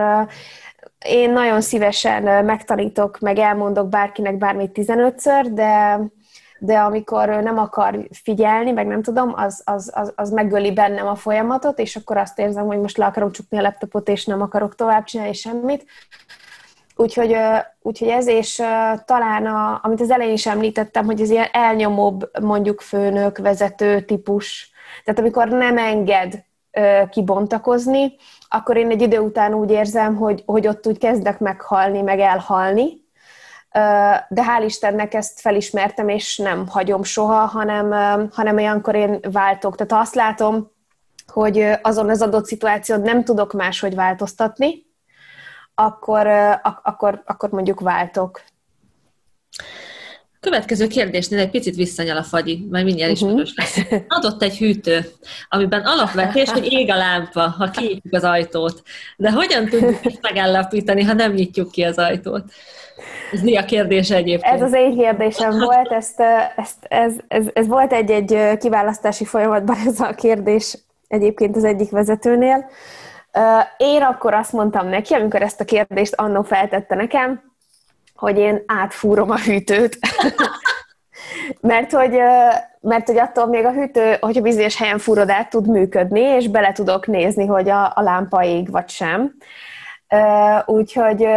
én 1.06 1.32
nagyon 1.32 1.62
szívesen 1.62 2.45
megtanítok, 2.45 3.19
meg 3.19 3.38
elmondok 3.38 3.89
bárkinek 3.89 4.38
bármit 4.38 4.72
15-ször, 4.74 5.48
de, 5.52 6.02
de 6.60 6.80
amikor 6.80 7.28
nem 7.28 7.58
akar 7.58 8.08
figyelni, 8.12 8.72
meg 8.72 8.88
nem 8.88 9.02
tudom, 9.02 9.34
az, 9.36 9.62
az, 9.65 9.91
az, 9.95 10.13
az 10.15 10.30
megöli 10.30 10.74
bennem 10.74 11.08
a 11.08 11.15
folyamatot, 11.15 11.80
és 11.80 11.95
akkor 11.95 12.17
azt 12.17 12.39
érzem, 12.39 12.65
hogy 12.65 12.80
most 12.80 12.98
le 12.98 13.06
akarom 13.06 13.32
csukni 13.32 13.58
a 13.58 13.62
laptopot, 13.62 14.10
és 14.10 14.26
nem 14.26 14.41
akarok 14.41 14.76
tovább 14.76 15.04
csinálni 15.04 15.34
semmit. 15.34 15.86
Úgyhogy, 16.99 17.35
úgyhogy 17.81 18.07
ez, 18.07 18.27
és 18.27 18.55
talán, 19.05 19.45
a, 19.45 19.79
amit 19.83 20.01
az 20.01 20.12
elején 20.12 20.33
is 20.33 20.45
említettem, 20.45 21.05
hogy 21.05 21.21
ez 21.21 21.29
ilyen 21.29 21.47
elnyomóbb, 21.51 22.29
mondjuk 22.41 22.81
főnök, 22.81 23.38
vezető 23.38 24.01
típus, 24.01 24.71
tehát 25.03 25.19
amikor 25.19 25.47
nem 25.47 25.77
enged 25.77 26.43
kibontakozni, 27.09 28.15
akkor 28.49 28.77
én 28.77 28.89
egy 28.89 29.01
idő 29.01 29.19
után 29.19 29.53
úgy 29.53 29.71
érzem, 29.71 30.15
hogy, 30.15 30.43
hogy 30.45 30.67
ott 30.67 30.88
úgy 30.88 30.97
kezdek 30.97 31.39
meghalni, 31.39 32.01
meg 32.01 32.19
elhalni, 32.19 32.88
de 34.29 34.43
hál' 34.43 34.63
Istennek 34.65 35.13
ezt 35.13 35.39
felismertem, 35.39 36.09
és 36.09 36.38
nem 36.38 36.67
hagyom 36.67 37.03
soha, 37.03 37.45
hanem, 37.45 37.91
hanem 38.31 38.55
olyankor 38.55 38.95
én 38.95 39.19
váltok. 39.31 39.75
Tehát 39.75 39.91
ha 39.91 39.99
azt 39.99 40.15
látom, 40.15 40.71
hogy 41.27 41.71
azon 41.81 42.09
az 42.09 42.21
adott 42.21 42.45
szituációt 42.45 43.03
nem 43.03 43.23
tudok 43.23 43.53
máshogy 43.53 43.95
változtatni, 43.95 44.88
akkor, 45.80 46.28
akkor, 46.84 47.24
akkor 47.26 47.50
mondjuk 47.50 47.80
váltok. 47.80 48.42
Következő 50.39 50.88
kérdésnél 50.88 51.39
egy 51.39 51.50
picit 51.50 51.76
visszanyal 51.76 52.18
a 52.18 52.24
fagyi, 52.24 52.68
mert 52.70 52.86
mindjárt 52.86 53.22
uh-huh. 53.22 53.42
lesz. 53.56 53.80
Adott 54.08 54.42
egy 54.42 54.58
hűtő, 54.58 55.00
amiben 55.50 55.82
alapvetés, 55.82 56.50
hogy 56.50 56.72
ég 56.72 56.92
a 56.92 56.96
lámpa, 56.96 57.42
ha 57.42 57.70
kinyitjuk 57.70 58.13
az 58.13 58.24
ajtót. 58.24 58.82
De 59.18 59.32
hogyan 59.32 59.65
tudjuk 59.65 60.06
ezt 60.06 60.22
megállapítani, 60.22 61.04
ha 61.04 61.13
nem 61.13 61.34
nyitjuk 61.34 61.72
ki 61.72 61.84
az 61.84 61.98
ajtót? 61.98 62.44
Ez 63.32 63.42
mi 63.42 63.58
a 63.58 63.65
kérdés 63.65 64.10
egyébként? 64.10 64.54
Ez 64.54 64.62
az 64.62 64.74
én 64.74 64.98
kérdésem 64.98 65.60
volt, 65.60 65.92
ezt, 65.92 66.20
ezt, 66.56 66.86
ez, 66.88 67.13
ez, 67.28 67.46
ez 67.54 67.68
volt 67.68 67.94
egy-egy 67.94 68.58
kiválasztási 68.58 69.26
folyamatban 69.26 69.78
ez 69.86 70.00
a 70.00 70.13
kérdés 70.15 70.78
egyébként 71.08 71.56
az 71.56 71.63
egyik 71.63 71.89
vezetőnél. 71.89 72.70
Én 73.78 74.02
akkor 74.02 74.34
azt 74.34 74.52
mondtam 74.52 74.88
neki, 74.88 75.13
amikor 75.13 75.41
ezt 75.41 75.62
a 75.62 75.65
kérdést 75.65 76.13
annó 76.13 76.41
feltette 76.41 76.95
nekem, 76.95 77.41
hogy 78.15 78.38
én 78.38 78.63
átfúrom 78.65 79.30
a 79.30 79.38
hűtőt. 79.38 79.97
mert, 81.62 81.91
hogy, 81.91 82.19
mert 82.80 83.08
hogy 83.08 83.17
attól 83.17 83.47
még 83.47 83.65
a 83.65 83.71
hűtő, 83.71 84.17
hogyha 84.19 84.41
bizonyos 84.41 84.78
helyen 84.78 84.97
fúrod 84.97 85.30
át, 85.30 85.49
tud 85.49 85.67
működni, 85.67 86.19
és 86.19 86.47
bele 86.47 86.71
tudok 86.71 87.08
nézni, 87.08 87.45
hogy 87.45 87.69
a, 87.69 87.91
a 87.95 88.02
lámpa 88.02 88.43
ég 88.43 88.71
vagy 88.71 88.89
sem. 88.89 89.36
Úgyhogy, 90.65 91.28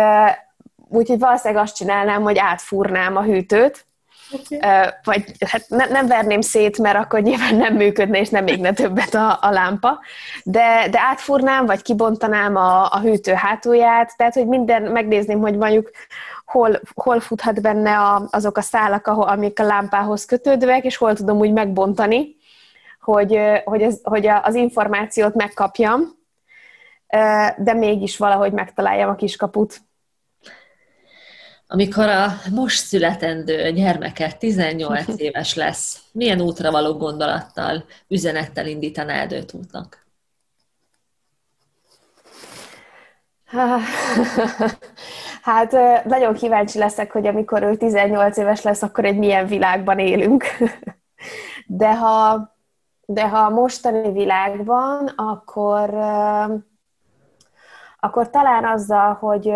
úgyhogy 0.89 1.19
valószínűleg 1.19 1.63
azt 1.63 1.77
csinálnám, 1.77 2.23
hogy 2.23 2.39
átfúrnám 2.39 3.17
a 3.17 3.23
hűtőt, 3.23 3.87
Okay. 4.33 4.59
Vagy 5.05 5.25
hát 5.47 5.65
ne, 5.69 5.87
nem 5.87 6.07
verném 6.07 6.41
szét, 6.41 6.79
mert 6.79 6.97
akkor 6.97 7.21
nyilván 7.21 7.55
nem 7.55 7.75
működne, 7.75 8.21
és 8.21 8.29
nem 8.29 8.47
égne 8.47 8.73
többet 8.73 9.15
a, 9.15 9.39
a 9.41 9.51
lámpa, 9.51 10.01
de, 10.43 10.89
de 10.91 11.01
átfúrnám, 11.01 11.67
vagy 11.67 11.83
kibontanám 11.83 12.57
a, 12.57 12.93
a 12.93 13.01
hűtő 13.01 13.33
hátulját, 13.33 14.17
tehát, 14.17 14.35
hogy 14.35 14.47
minden, 14.47 14.83
megnézném, 14.83 15.41
hogy 15.41 15.57
mondjuk 15.57 15.91
hol, 16.45 16.81
hol 16.95 17.21
futhat 17.21 17.63
benne 17.63 17.99
a, 17.99 18.29
azok 18.31 18.57
a 18.57 18.61
szálak, 18.61 19.07
ahol, 19.07 19.29
amik 19.29 19.61
a 19.61 19.65
lámpához 19.65 20.25
kötődőek, 20.25 20.85
és 20.85 20.97
hol 20.97 21.15
tudom 21.15 21.39
úgy 21.39 21.53
megbontani, 21.53 22.37
hogy, 23.01 23.39
hogy, 23.65 23.83
ez, 23.83 23.99
hogy 24.03 24.27
az 24.27 24.55
információt 24.55 25.35
megkapjam, 25.35 26.21
de 27.57 27.73
mégis 27.73 28.17
valahogy 28.17 28.53
megtaláljam 28.53 29.09
a 29.09 29.15
kiskaput. 29.15 29.81
Amikor 31.73 32.09
a 32.09 32.27
most 32.55 32.85
születendő 32.85 33.71
gyermeke 33.71 34.33
18 34.33 35.09
éves 35.21 35.55
lesz, 35.55 36.03
milyen 36.13 36.41
útra 36.41 36.71
való 36.71 36.97
gondolattal, 36.97 37.85
üzenettel 38.09 38.67
indítanád 38.67 39.33
őt 39.33 39.53
útnak? 39.53 40.07
Hát 45.43 45.73
nagyon 46.05 46.35
kíváncsi 46.35 46.79
leszek, 46.79 47.13
hogy 47.13 47.27
amikor 47.27 47.63
ő 47.63 47.77
18 47.77 48.37
éves 48.37 48.63
lesz, 48.63 48.83
akkor 48.83 49.05
egy 49.05 49.19
milyen 49.19 49.47
világban 49.47 49.99
élünk. 49.99 50.45
De 51.67 51.97
ha, 51.97 52.49
de 53.07 53.29
ha 53.29 53.39
a 53.39 53.51
mostani 53.51 54.13
világban, 54.13 55.07
akkor, 55.07 55.95
akkor 57.99 58.31
talán 58.31 58.65
azzal, 58.65 59.15
hogy, 59.15 59.53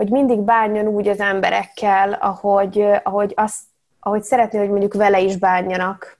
hogy 0.00 0.10
mindig 0.10 0.38
bánjon 0.38 0.86
úgy 0.86 1.08
az 1.08 1.20
emberekkel, 1.20 2.12
ahogy, 2.12 2.86
ahogy, 3.02 3.32
azt, 3.36 3.60
ahogy 4.00 4.22
szeretné, 4.22 4.58
hogy 4.58 4.68
mondjuk 4.68 4.94
vele 4.94 5.20
is 5.20 5.36
bánjanak. 5.36 6.18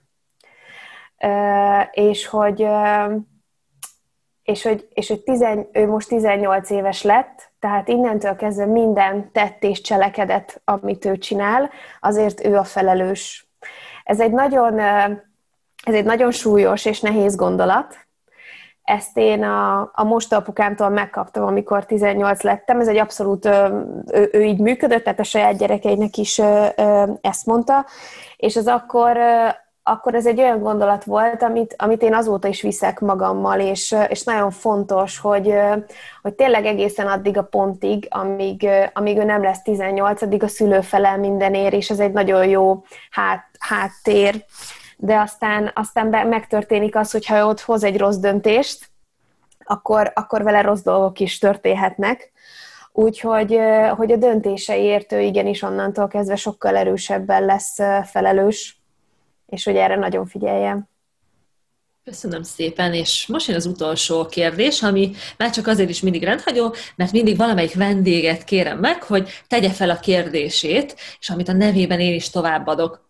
És 1.91 2.27
hogy, 2.27 2.67
és 4.43 4.63
hogy, 4.63 4.87
és 4.93 5.07
hogy 5.07 5.21
tizen, 5.21 5.67
ő 5.71 5.87
most 5.87 6.07
18 6.07 6.69
éves 6.69 7.01
lett, 7.01 7.51
tehát 7.59 7.87
innentől 7.87 8.35
kezdve 8.35 8.65
minden 8.65 9.31
tett 9.31 9.63
és 9.63 9.81
cselekedet, 9.81 10.61
amit 10.65 11.05
ő 11.05 11.17
csinál, 11.17 11.69
azért 11.99 12.45
ő 12.45 12.57
a 12.57 12.63
felelős. 12.63 13.47
Ez 14.03 14.19
egy 14.19 14.31
nagyon, 14.31 14.79
ez 15.83 15.93
egy 15.93 16.05
nagyon 16.05 16.31
súlyos 16.31 16.85
és 16.85 16.99
nehéz 16.99 17.35
gondolat. 17.35 18.07
Ezt 18.91 19.17
én 19.17 19.43
a, 19.43 19.79
a 19.93 20.03
most 20.03 20.33
apukámtól 20.33 20.89
megkaptam, 20.89 21.45
amikor 21.45 21.85
18 21.85 22.41
lettem. 22.41 22.79
Ez 22.79 22.87
egy 22.87 22.97
abszolút, 22.97 23.45
ő, 23.45 24.29
ő 24.31 24.43
így 24.43 24.59
működött, 24.59 25.03
tehát 25.03 25.19
a 25.19 25.23
saját 25.23 25.57
gyerekeinek 25.57 26.17
is 26.17 26.41
ezt 27.21 27.45
mondta, 27.45 27.85
és 28.37 28.55
az 28.55 28.67
akkor 28.67 29.17
akkor 29.83 30.15
ez 30.15 30.25
egy 30.25 30.39
olyan 30.39 30.59
gondolat 30.59 31.03
volt, 31.03 31.43
amit, 31.43 31.75
amit 31.77 32.01
én 32.01 32.13
azóta 32.13 32.47
is 32.47 32.61
viszek 32.61 32.99
magammal, 32.99 33.59
és, 33.59 33.95
és 34.07 34.23
nagyon 34.23 34.51
fontos, 34.51 35.19
hogy, 35.19 35.53
hogy 36.21 36.33
tényleg 36.33 36.65
egészen 36.65 37.07
addig 37.07 37.37
a 37.37 37.43
pontig, 37.43 38.07
amíg, 38.09 38.67
amíg 38.93 39.17
ő 39.17 39.23
nem 39.23 39.43
lesz 39.43 39.61
18, 39.61 40.21
addig 40.21 40.43
a 40.43 40.47
szülő 40.47 40.81
felel 40.81 41.17
mindenért, 41.17 41.73
és 41.73 41.89
ez 41.89 41.99
egy 41.99 42.11
nagyon 42.11 42.45
jó 42.45 42.83
hát, 43.09 43.43
háttér. 43.59 44.45
De 45.03 45.19
aztán, 45.19 45.71
aztán 45.75 46.09
be, 46.09 46.23
megtörténik 46.23 46.95
az, 46.95 47.11
hogyha 47.11 47.47
ott 47.47 47.59
hoz 47.59 47.83
egy 47.83 47.97
rossz 47.97 48.17
döntést, 48.17 48.89
akkor, 49.63 50.11
akkor 50.15 50.43
vele 50.43 50.61
rossz 50.61 50.81
dolgok 50.81 51.19
is 51.19 51.37
történhetnek. 51.37 52.31
Úgyhogy 52.91 53.59
hogy 53.95 54.11
a 54.11 54.15
döntéseiért 54.15 55.11
ő 55.11 55.19
igenis 55.19 55.61
onnantól 55.61 56.07
kezdve 56.07 56.35
sokkal 56.35 56.77
erősebben 56.77 57.45
lesz 57.45 57.75
felelős 58.03 58.81
és 59.51 59.63
hogy 59.63 59.75
erre 59.75 59.95
nagyon 59.95 60.25
figyeljem. 60.25 60.89
Köszönöm 62.03 62.43
szépen, 62.43 62.93
és 62.93 63.27
most 63.27 63.47
jön 63.47 63.55
az 63.55 63.65
utolsó 63.65 64.25
kérdés, 64.25 64.81
ami 64.81 65.11
már 65.37 65.49
csak 65.49 65.67
azért 65.67 65.89
is 65.89 66.01
mindig 66.01 66.23
rendhagyó, 66.23 66.75
mert 66.95 67.11
mindig 67.11 67.37
valamelyik 67.37 67.73
vendéget 67.73 68.43
kérem 68.43 68.79
meg, 68.79 69.03
hogy 69.03 69.29
tegye 69.47 69.69
fel 69.69 69.89
a 69.89 69.99
kérdését, 69.99 70.95
és 71.19 71.29
amit 71.29 71.47
a 71.47 71.53
nevében 71.53 71.99
én 71.99 72.13
is 72.13 72.29
továbbadok. 72.29 73.09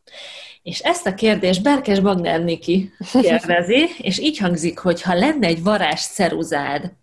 És 0.63 0.80
ezt 0.80 1.08
a 1.08 1.13
kérdést 1.13 1.63
Berkes 1.63 2.00
Bagner 2.00 2.43
Niki 2.43 2.91
kérdezi, 3.12 3.89
és 3.97 4.19
így 4.19 4.38
hangzik, 4.38 4.80
hogy 4.80 5.02
ha 5.02 5.13
lenne 5.13 5.47
egy 5.47 5.63
varázs 5.63 6.02
ceruzád, 6.02 6.93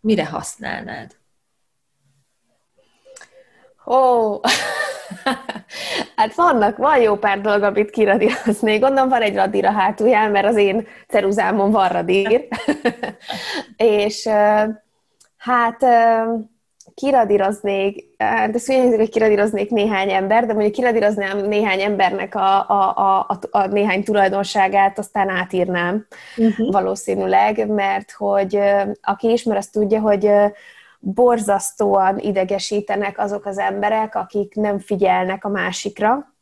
mire 0.00 0.26
használnád? 0.26 1.16
Ó, 3.86 3.94
oh. 3.94 4.40
hát 6.16 6.34
vannak, 6.34 6.76
van 6.76 7.00
jó 7.00 7.16
pár 7.16 7.40
dolog, 7.40 7.62
amit 7.62 7.90
kiradíroznék. 7.90 8.80
Gondolom 8.80 9.08
van 9.08 9.22
egy 9.22 9.34
radír 9.34 9.64
a 9.64 9.72
hátulján, 9.72 10.30
mert 10.30 10.46
az 10.46 10.56
én 10.56 10.86
ceruzámon 11.08 11.70
van 11.70 11.88
radír. 11.88 12.48
és 13.76 14.28
hát 15.36 15.84
kiradíroznék, 16.98 18.14
hát 18.18 18.54
ezt 18.54 18.70
úgy 18.70 18.96
hogy 18.96 19.08
kiradíroznék 19.08 19.70
néhány 19.70 20.10
ember, 20.10 20.46
de 20.46 20.52
mondjuk 20.52 20.74
kiradíroznám 20.74 21.38
néhány 21.38 21.80
embernek 21.80 22.34
a, 22.34 22.68
a, 22.68 22.96
a, 22.96 23.18
a, 23.28 23.38
a 23.50 23.66
néhány 23.66 24.04
tulajdonságát, 24.04 24.98
aztán 24.98 25.28
átírnám 25.28 26.06
uh-huh. 26.36 26.72
valószínűleg, 26.72 27.68
mert 27.68 28.10
hogy 28.10 28.60
aki 29.02 29.30
ismer, 29.32 29.56
azt 29.56 29.72
tudja, 29.72 30.00
hogy 30.00 30.30
borzasztóan 30.98 32.18
idegesítenek 32.18 33.18
azok 33.18 33.46
az 33.46 33.58
emberek, 33.58 34.14
akik 34.14 34.54
nem 34.54 34.78
figyelnek 34.78 35.44
a 35.44 35.48
másikra, 35.48 36.34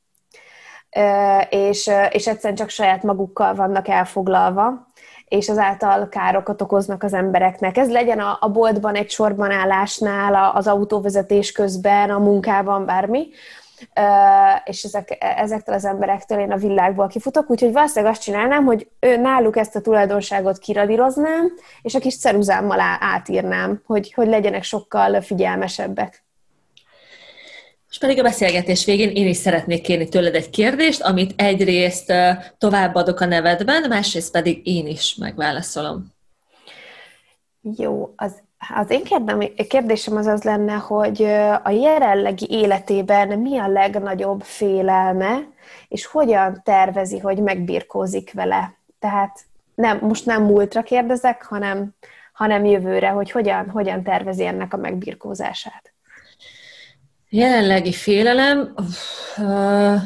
és, 1.49 1.91
és 2.11 2.27
egyszerűen 2.27 2.55
csak 2.55 2.69
saját 2.69 3.03
magukkal 3.03 3.55
vannak 3.55 3.89
elfoglalva, 3.89 4.93
és 5.29 5.49
azáltal 5.49 6.09
károkat 6.09 6.63
okoznak 6.63 7.03
az 7.03 7.15
embereknek. 7.15 7.77
Ez 7.77 7.91
legyen 7.91 8.19
a, 8.19 8.37
a 8.41 8.51
boltban 8.51 8.95
egy 8.95 9.11
sorban 9.11 9.51
állásnál, 9.51 10.53
az 10.55 10.67
autóvezetés 10.67 11.53
közben, 11.53 12.11
a 12.11 12.19
munkában, 12.19 12.87
bármi 12.87 13.29
és 14.65 14.83
ezek, 14.83 15.17
ezektől 15.19 15.75
az 15.75 15.85
emberektől 15.85 16.39
én 16.39 16.53
a 16.53 16.57
világból 16.57 17.07
kifutok, 17.07 17.51
úgyhogy 17.51 17.73
valószínűleg 17.73 18.13
azt 18.13 18.23
csinálnám, 18.23 18.65
hogy 18.65 18.89
ő, 19.01 19.17
náluk 19.17 19.57
ezt 19.57 19.77
a 19.77 19.81
tulajdonságot 19.81 20.59
kiradíroznám, 20.59 21.53
és 21.83 21.95
a 21.95 21.99
kis 21.99 22.19
ceruzámmal 22.19 22.81
átírnám, 23.01 23.83
hogy, 23.87 24.13
hogy 24.13 24.27
legyenek 24.27 24.63
sokkal 24.63 25.21
figyelmesebbek. 25.21 26.26
És 27.91 27.99
pedig 27.99 28.19
a 28.19 28.23
beszélgetés 28.23 28.85
végén 28.85 29.11
én 29.11 29.27
is 29.27 29.37
szeretnék 29.37 29.83
kérni 29.83 30.09
tőled 30.09 30.35
egy 30.35 30.51
kérdést, 30.51 31.03
amit 31.03 31.33
egyrészt 31.37 32.13
továbbadok 32.59 33.21
a 33.21 33.25
nevedben, 33.27 33.89
másrészt 33.89 34.33
pedig 34.33 34.67
én 34.67 34.87
is 34.87 35.15
megválaszolom. 35.15 36.15
Jó, 37.77 38.13
az 38.17 38.45
az 38.75 38.91
én 38.91 39.03
kérdésem 39.69 40.17
az 40.17 40.27
az 40.27 40.43
lenne, 40.43 40.73
hogy 40.73 41.23
a 41.63 41.71
jelenlegi 41.71 42.47
életében 42.51 43.39
mi 43.39 43.59
a 43.59 43.69
legnagyobb 43.69 44.43
félelme, 44.43 45.39
és 45.89 46.07
hogyan 46.07 46.61
tervezi, 46.65 47.19
hogy 47.19 47.39
megbirkózik 47.39 48.33
vele. 48.33 48.75
Tehát 48.99 49.41
nem, 49.75 49.99
most 50.01 50.27
nem 50.27 50.43
múltra 50.43 50.83
kérdezek, 50.83 51.45
hanem, 51.45 51.95
hanem 52.33 52.65
jövőre, 52.65 53.09
hogy 53.09 53.31
hogyan, 53.31 53.71
hogyan 53.71 54.03
tervezi 54.03 54.47
ennek 54.47 54.75
a 54.75 54.77
megbirkózását. 54.77 55.95
Jelenlegi 57.37 57.93
félelem, 57.93 58.75
uh, 59.37 60.01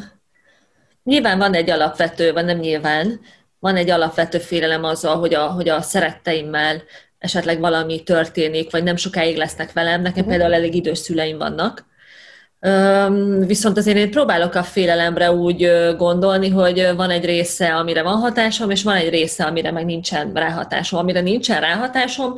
nyilván 1.05 1.38
van 1.38 1.55
egy 1.55 1.71
alapvető, 1.71 2.33
vagy 2.33 2.45
nem 2.45 2.59
nyilván, 2.59 3.21
van 3.59 3.77
egy 3.77 3.90
alapvető 3.90 4.38
félelem 4.38 4.85
azzal, 4.85 5.19
hogy 5.19 5.35
a, 5.35 5.47
hogy 5.47 5.69
a 5.69 5.81
szeretteimmel 5.81 6.83
esetleg 7.19 7.61
valami 7.61 8.03
történik, 8.03 8.71
vagy 8.71 8.83
nem 8.83 8.97
sokáig 8.97 9.37
lesznek 9.37 9.73
velem. 9.73 10.01
Nekem 10.01 10.12
uh-huh. 10.12 10.29
például 10.29 10.55
elég 10.55 10.75
idős 10.75 10.99
szüleim 10.99 11.38
vannak, 11.38 11.88
Viszont 13.47 13.77
azért 13.77 13.97
én 13.97 14.11
próbálok 14.11 14.55
a 14.55 14.62
félelemre 14.62 15.33
úgy 15.33 15.71
gondolni, 15.97 16.49
hogy 16.49 16.93
van 16.97 17.11
egy 17.11 17.25
része, 17.25 17.75
amire 17.77 18.03
van 18.03 18.16
hatásom, 18.16 18.71
és 18.71 18.83
van 18.83 18.97
egy 18.97 19.09
része, 19.09 19.45
amire 19.45 19.71
meg 19.71 19.85
nincsen 19.85 20.33
ráhatásom. 20.33 20.99
Amire 20.99 21.21
nincsen 21.21 21.61
ráhatásom, 21.61 22.35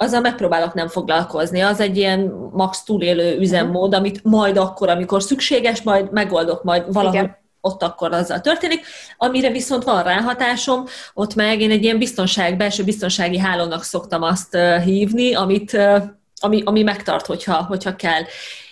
azzal 0.00 0.20
megpróbálok 0.20 0.74
nem 0.74 0.88
foglalkozni. 0.88 1.60
Az 1.60 1.80
egy 1.80 1.96
ilyen 1.96 2.20
max 2.52 2.82
túlélő 2.82 3.38
üzemmód, 3.38 3.94
amit 3.94 4.24
majd 4.24 4.56
akkor, 4.56 4.88
amikor 4.88 5.22
szükséges, 5.22 5.82
majd 5.82 6.12
megoldok, 6.12 6.62
majd 6.62 6.92
valahogy 6.92 7.18
Igen. 7.18 7.36
ott 7.60 7.82
akkor 7.82 8.12
azzal 8.12 8.40
történik. 8.40 8.86
Amire 9.16 9.50
viszont 9.50 9.84
van 9.84 10.02
ráhatásom, 10.02 10.84
ott 11.14 11.34
meg 11.34 11.60
én 11.60 11.70
egy 11.70 11.82
ilyen 11.82 11.98
biztonság, 11.98 12.56
belső 12.56 12.84
biztonsági 12.84 13.38
hálónak 13.38 13.82
szoktam 13.82 14.22
azt 14.22 14.56
hívni, 14.84 15.34
amit, 15.34 15.78
ami, 16.40 16.62
ami 16.64 16.82
megtart, 16.82 17.26
hogyha, 17.26 17.64
hogyha 17.64 17.96
kell 17.96 18.22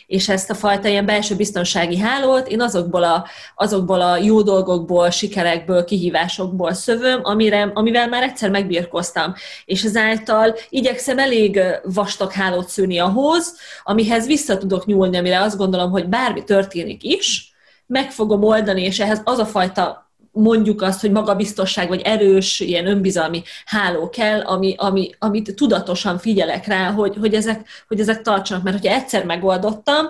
és 0.06 0.28
ezt 0.28 0.50
a 0.50 0.54
fajta 0.54 0.88
ilyen 0.88 1.06
belső 1.06 1.36
biztonsági 1.36 1.98
hálót 1.98 2.48
én 2.48 2.60
azokból 2.60 3.04
a, 3.04 3.26
azokból 3.54 4.00
a 4.00 4.16
jó 4.16 4.42
dolgokból, 4.42 5.10
sikerekből, 5.10 5.84
kihívásokból 5.84 6.72
szövöm, 6.72 7.20
amire, 7.22 7.70
amivel 7.74 8.08
már 8.08 8.22
egyszer 8.22 8.50
megbírkoztam, 8.50 9.34
és 9.64 9.82
ezáltal 9.82 10.54
igyekszem 10.68 11.18
elég 11.18 11.60
vastag 11.82 12.32
hálót 12.32 12.68
szűni 12.68 12.98
ahhoz, 12.98 13.56
amihez 13.84 14.26
vissza 14.26 14.58
tudok 14.58 14.86
nyúlni, 14.86 15.16
amire 15.16 15.40
azt 15.40 15.56
gondolom, 15.56 15.90
hogy 15.90 16.08
bármi 16.08 16.44
történik 16.44 17.02
is, 17.02 17.54
meg 17.86 18.10
fogom 18.10 18.42
oldani, 18.42 18.82
és 18.82 19.00
ehhez 19.00 19.20
az 19.24 19.38
a 19.38 19.46
fajta 19.46 20.05
mondjuk 20.36 20.82
azt, 20.82 21.00
hogy 21.00 21.10
magabiztosság 21.10 21.88
vagy 21.88 22.00
erős 22.00 22.60
ilyen 22.60 22.86
önbizalmi 22.86 23.42
háló 23.64 24.08
kell, 24.08 24.40
ami, 24.40 24.74
ami, 24.78 25.10
amit 25.18 25.54
tudatosan 25.54 26.18
figyelek 26.18 26.66
rá, 26.66 26.90
hogy, 26.90 27.16
hogy, 27.20 27.34
ezek, 27.34 27.68
hogy 27.88 28.00
ezek 28.00 28.22
tartsanak. 28.22 28.62
Mert 28.62 28.80
hogyha 28.80 28.94
egyszer 28.94 29.24
megoldottam, 29.24 30.06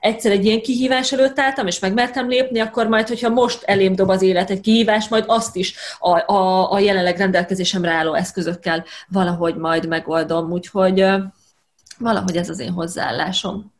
egyszer 0.00 0.32
egy 0.32 0.44
ilyen 0.44 0.60
kihívás 0.60 1.12
előtt 1.12 1.38
álltam, 1.38 1.66
és 1.66 1.78
megmertem 1.78 2.28
lépni, 2.28 2.60
akkor 2.60 2.86
majd, 2.86 3.08
hogyha 3.08 3.28
most 3.28 3.62
elém 3.62 3.94
dob 3.94 4.08
az 4.10 4.22
élet 4.22 4.50
egy 4.50 4.60
kihívás, 4.60 5.08
majd 5.08 5.24
azt 5.26 5.56
is 5.56 5.74
a, 5.98 6.32
a, 6.32 6.72
a 6.72 6.78
jelenleg 6.78 7.16
rendelkezésemre 7.16 7.90
álló 7.90 8.14
eszközökkel 8.14 8.84
valahogy 9.08 9.54
majd 9.54 9.88
megoldom. 9.88 10.50
Úgyhogy 10.50 11.06
valahogy 11.98 12.36
ez 12.36 12.48
az 12.48 12.58
én 12.58 12.70
hozzáállásom. 12.70 13.73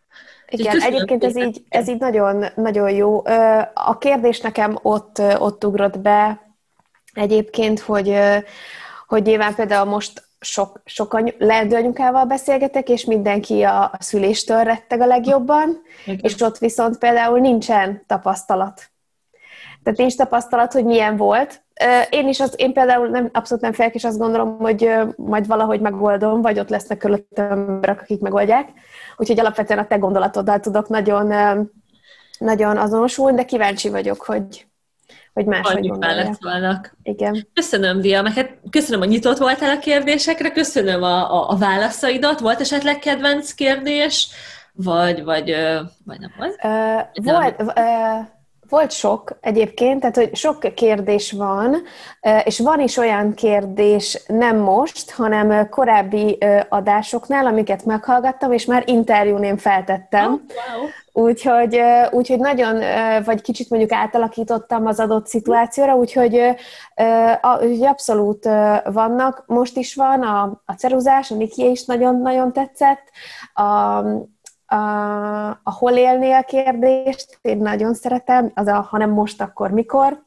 Igen, 0.60 0.80
egyébként 0.80 1.24
ez 1.24 1.36
így, 1.36 1.62
ez 1.68 1.88
így 1.88 1.98
nagyon, 1.98 2.44
nagyon 2.54 2.90
jó. 2.90 3.22
A 3.74 3.98
kérdés 3.98 4.40
nekem 4.40 4.78
ott, 4.82 5.22
ott 5.38 5.64
ugrott 5.64 5.98
be 5.98 6.40
egyébként, 7.12 7.80
hogy, 7.80 8.18
hogy 9.06 9.22
nyilván 9.22 9.54
például 9.54 9.84
most 9.84 10.22
sok, 10.40 10.80
sok 10.84 11.14
any- 11.14 11.34
leendőanyukával 11.38 12.24
beszélgetek, 12.24 12.88
és 12.88 13.04
mindenki 13.04 13.62
a, 13.62 13.82
a 13.82 13.98
szüléstől 13.98 14.62
retteg 14.62 15.00
a 15.00 15.06
legjobban, 15.06 15.82
Igen. 16.06 16.18
és 16.22 16.40
ott 16.40 16.58
viszont 16.58 16.98
például 16.98 17.38
nincsen 17.38 18.02
tapasztalat. 18.06 18.90
Tehát 19.82 19.98
nincs 19.98 20.16
tapasztalat, 20.16 20.72
hogy 20.72 20.84
milyen 20.84 21.16
volt. 21.16 21.63
Én 22.10 22.28
is, 22.28 22.40
az, 22.40 22.54
én 22.56 22.72
például 22.72 23.08
nem, 23.08 23.28
abszolút 23.32 23.62
nem 23.62 23.72
félek, 23.72 23.94
és 23.94 24.04
azt 24.04 24.18
gondolom, 24.18 24.58
hogy 24.58 24.90
majd 25.16 25.46
valahogy 25.46 25.80
megoldom, 25.80 26.42
vagy 26.42 26.58
ott 26.58 26.68
lesznek 26.68 26.98
körülöttem 26.98 27.50
emberek, 27.50 28.00
akik 28.00 28.20
megoldják. 28.20 28.68
Úgyhogy 29.16 29.40
alapvetően 29.40 29.78
a 29.78 29.86
te 29.86 29.96
gondolatoddal 29.96 30.60
tudok 30.60 30.88
nagyon, 30.88 31.32
nagyon 32.38 32.76
azonosulni, 32.76 33.36
de 33.36 33.44
kíváncsi 33.44 33.88
vagyok, 33.88 34.22
hogy, 34.22 34.66
hogy 35.32 35.44
máshogy 35.44 35.88
gondolják. 35.88 36.96
Igen. 37.02 37.48
Köszönöm, 37.54 38.00
Dia, 38.00 38.22
meg 38.22 38.32
hát 38.32 38.58
köszönöm, 38.70 39.00
hogy 39.00 39.08
nyitott 39.08 39.38
voltál 39.38 39.76
a 39.76 39.78
kérdésekre, 39.78 40.50
köszönöm 40.50 41.02
a, 41.02 41.32
a, 41.32 41.50
a 41.50 41.56
válaszaidat. 41.56 42.40
Volt 42.40 42.60
esetleg 42.60 42.98
kedvenc 42.98 43.52
kérdés, 43.52 44.28
vagy, 44.72 45.24
vagy, 45.24 45.56
vagy 46.04 46.18
nem 46.20 46.32
volt? 46.38 46.58
Uh, 46.62 47.24
volt, 47.24 47.62
uh, 47.62 48.26
volt 48.74 48.90
sok 48.90 49.36
egyébként, 49.40 50.00
tehát 50.00 50.16
hogy 50.16 50.36
sok 50.36 50.74
kérdés 50.74 51.32
van, 51.32 51.76
és 52.44 52.58
van 52.58 52.80
is 52.80 52.96
olyan 52.96 53.34
kérdés 53.34 54.22
nem 54.26 54.56
most, 54.56 55.10
hanem 55.10 55.68
korábbi 55.68 56.38
adásoknál, 56.68 57.46
amiket 57.46 57.84
meghallgattam, 57.84 58.52
és 58.52 58.64
már 58.64 58.82
interjún 58.86 59.42
én 59.42 59.56
feltettem. 59.56 60.32
Oh, 60.32 60.40
wow. 60.40 60.88
Úgyhogy, 61.26 61.80
úgyhogy 62.10 62.38
nagyon, 62.38 62.80
vagy 63.24 63.42
kicsit 63.42 63.70
mondjuk 63.70 63.92
átalakítottam 63.92 64.86
az 64.86 65.00
adott 65.00 65.26
szituációra, 65.26 65.94
úgyhogy, 65.94 66.40
úgyhogy 67.60 67.84
abszolút 67.84 68.44
vannak. 68.84 69.42
Most 69.46 69.76
is 69.76 69.94
van 69.94 70.22
a, 70.22 70.62
a 70.64 70.72
ceruzás, 70.72 71.30
a 71.30 71.34
Niki 71.34 71.70
is 71.70 71.84
nagyon-nagyon 71.84 72.52
tetszett. 72.52 73.02
A, 73.54 74.00
a, 74.66 74.76
a 75.62 75.72
hol 75.78 75.92
élnél 75.92 76.44
kérdést, 76.44 77.38
én 77.42 77.58
nagyon 77.58 77.94
szeretem, 77.94 78.50
az 78.54 78.66
a 78.66 78.80
ha 78.80 78.98
nem 78.98 79.10
most, 79.10 79.40
akkor 79.40 79.70
mikor. 79.70 80.22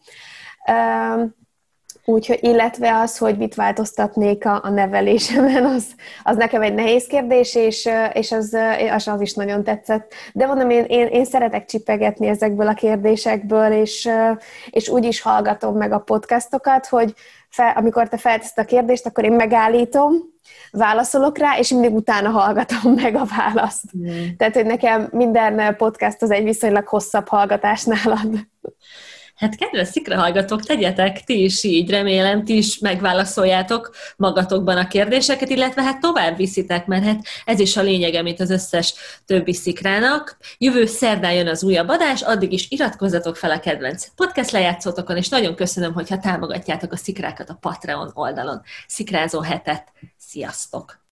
Úgyhogy, 2.10 2.40
illetve 2.42 2.96
az, 2.96 3.18
hogy 3.18 3.38
mit 3.38 3.56
változtatnék 3.56 4.46
a, 4.46 4.60
a 4.64 4.70
nevelésemen, 4.70 5.66
az, 5.66 5.86
az 6.24 6.36
nekem 6.36 6.62
egy 6.62 6.74
nehéz 6.74 7.06
kérdés, 7.06 7.56
és, 7.56 7.90
és 8.14 8.32
az, 8.32 8.58
az, 8.92 9.08
az 9.08 9.22
is 9.22 9.34
nagyon 9.34 9.64
tetszett. 9.64 10.14
De 10.34 10.46
mondom, 10.46 10.70
én, 10.70 10.84
én, 10.84 11.08
én 11.08 11.26
szeretek 11.26 11.66
csipegetni 11.66 12.28
ezekből 12.28 12.68
a 12.68 12.74
kérdésekből, 12.74 13.72
és, 13.72 14.10
és 14.70 14.90
úgy 14.90 15.06
is 15.06 15.22
hallgatom 15.22 15.78
meg 15.78 15.92
a 15.92 16.00
podcastokat, 16.00 16.88
hogy 16.88 17.14
fel, 17.50 17.74
amikor 17.76 18.08
te 18.08 18.18
felteszed 18.18 18.58
a 18.58 18.68
kérdést, 18.68 19.06
akkor 19.06 19.24
én 19.24 19.32
megállítom, 19.32 20.14
válaszolok 20.72 21.38
rá, 21.38 21.58
és 21.58 21.70
mindig 21.70 21.94
utána 21.94 22.30
hallgatom 22.30 22.94
meg 23.02 23.16
a 23.16 23.26
választ. 23.38 23.98
Mm. 23.98 24.28
Tehát, 24.38 24.54
hogy 24.54 24.66
nekem 24.66 25.08
minden 25.12 25.76
podcast 25.76 26.22
az 26.22 26.32
egy 26.32 26.44
viszonylag 26.44 26.88
hosszabb 26.88 27.28
hallgatás 27.28 27.84
nálad. 27.84 28.48
Hát 29.38 29.56
kedves 29.56 29.88
szikra 29.88 30.20
hallgatók, 30.20 30.64
tegyetek 30.64 31.24
ti 31.24 31.44
is 31.44 31.64
így, 31.64 31.90
remélem, 31.90 32.44
ti 32.44 32.58
is 32.58 32.80
megválaszoljátok 32.80 33.96
magatokban 34.16 34.78
a 34.78 34.88
kérdéseket, 34.88 35.50
illetve 35.50 35.84
hát 35.84 36.00
tovább 36.00 36.38
viszitek, 36.38 36.86
mert 36.86 37.04
hát 37.04 37.26
ez 37.46 37.60
is 37.60 37.78
a 37.78 37.82
lényege, 37.82 38.22
mint 38.22 38.40
az 38.40 38.50
összes 38.50 38.94
többi 39.26 39.54
szikrának. 39.54 40.38
Jövő 40.58 40.86
szerdán 40.86 41.34
jön 41.34 41.48
az 41.48 41.64
újabb 41.64 41.88
adás, 41.88 42.22
addig 42.22 42.52
is 42.52 42.70
iratkozzatok 42.70 43.36
fel 43.36 43.52
a 43.52 43.60
kedvenc 43.60 44.08
podcast 44.16 44.52
lejátszótokon, 44.52 45.18
és 45.18 45.30
nagyon 45.30 45.56
köszönöm, 45.56 45.94
hogyha 45.94 46.20
támogatjátok 46.20 46.92
a 46.92 46.98
szikrákat 46.98 47.50
a 47.50 47.58
Patreon 47.62 48.12
oldalon. 48.14 48.62
Szikrázó 48.88 49.40
hetet, 49.40 49.92
sziasztok! 50.18 51.06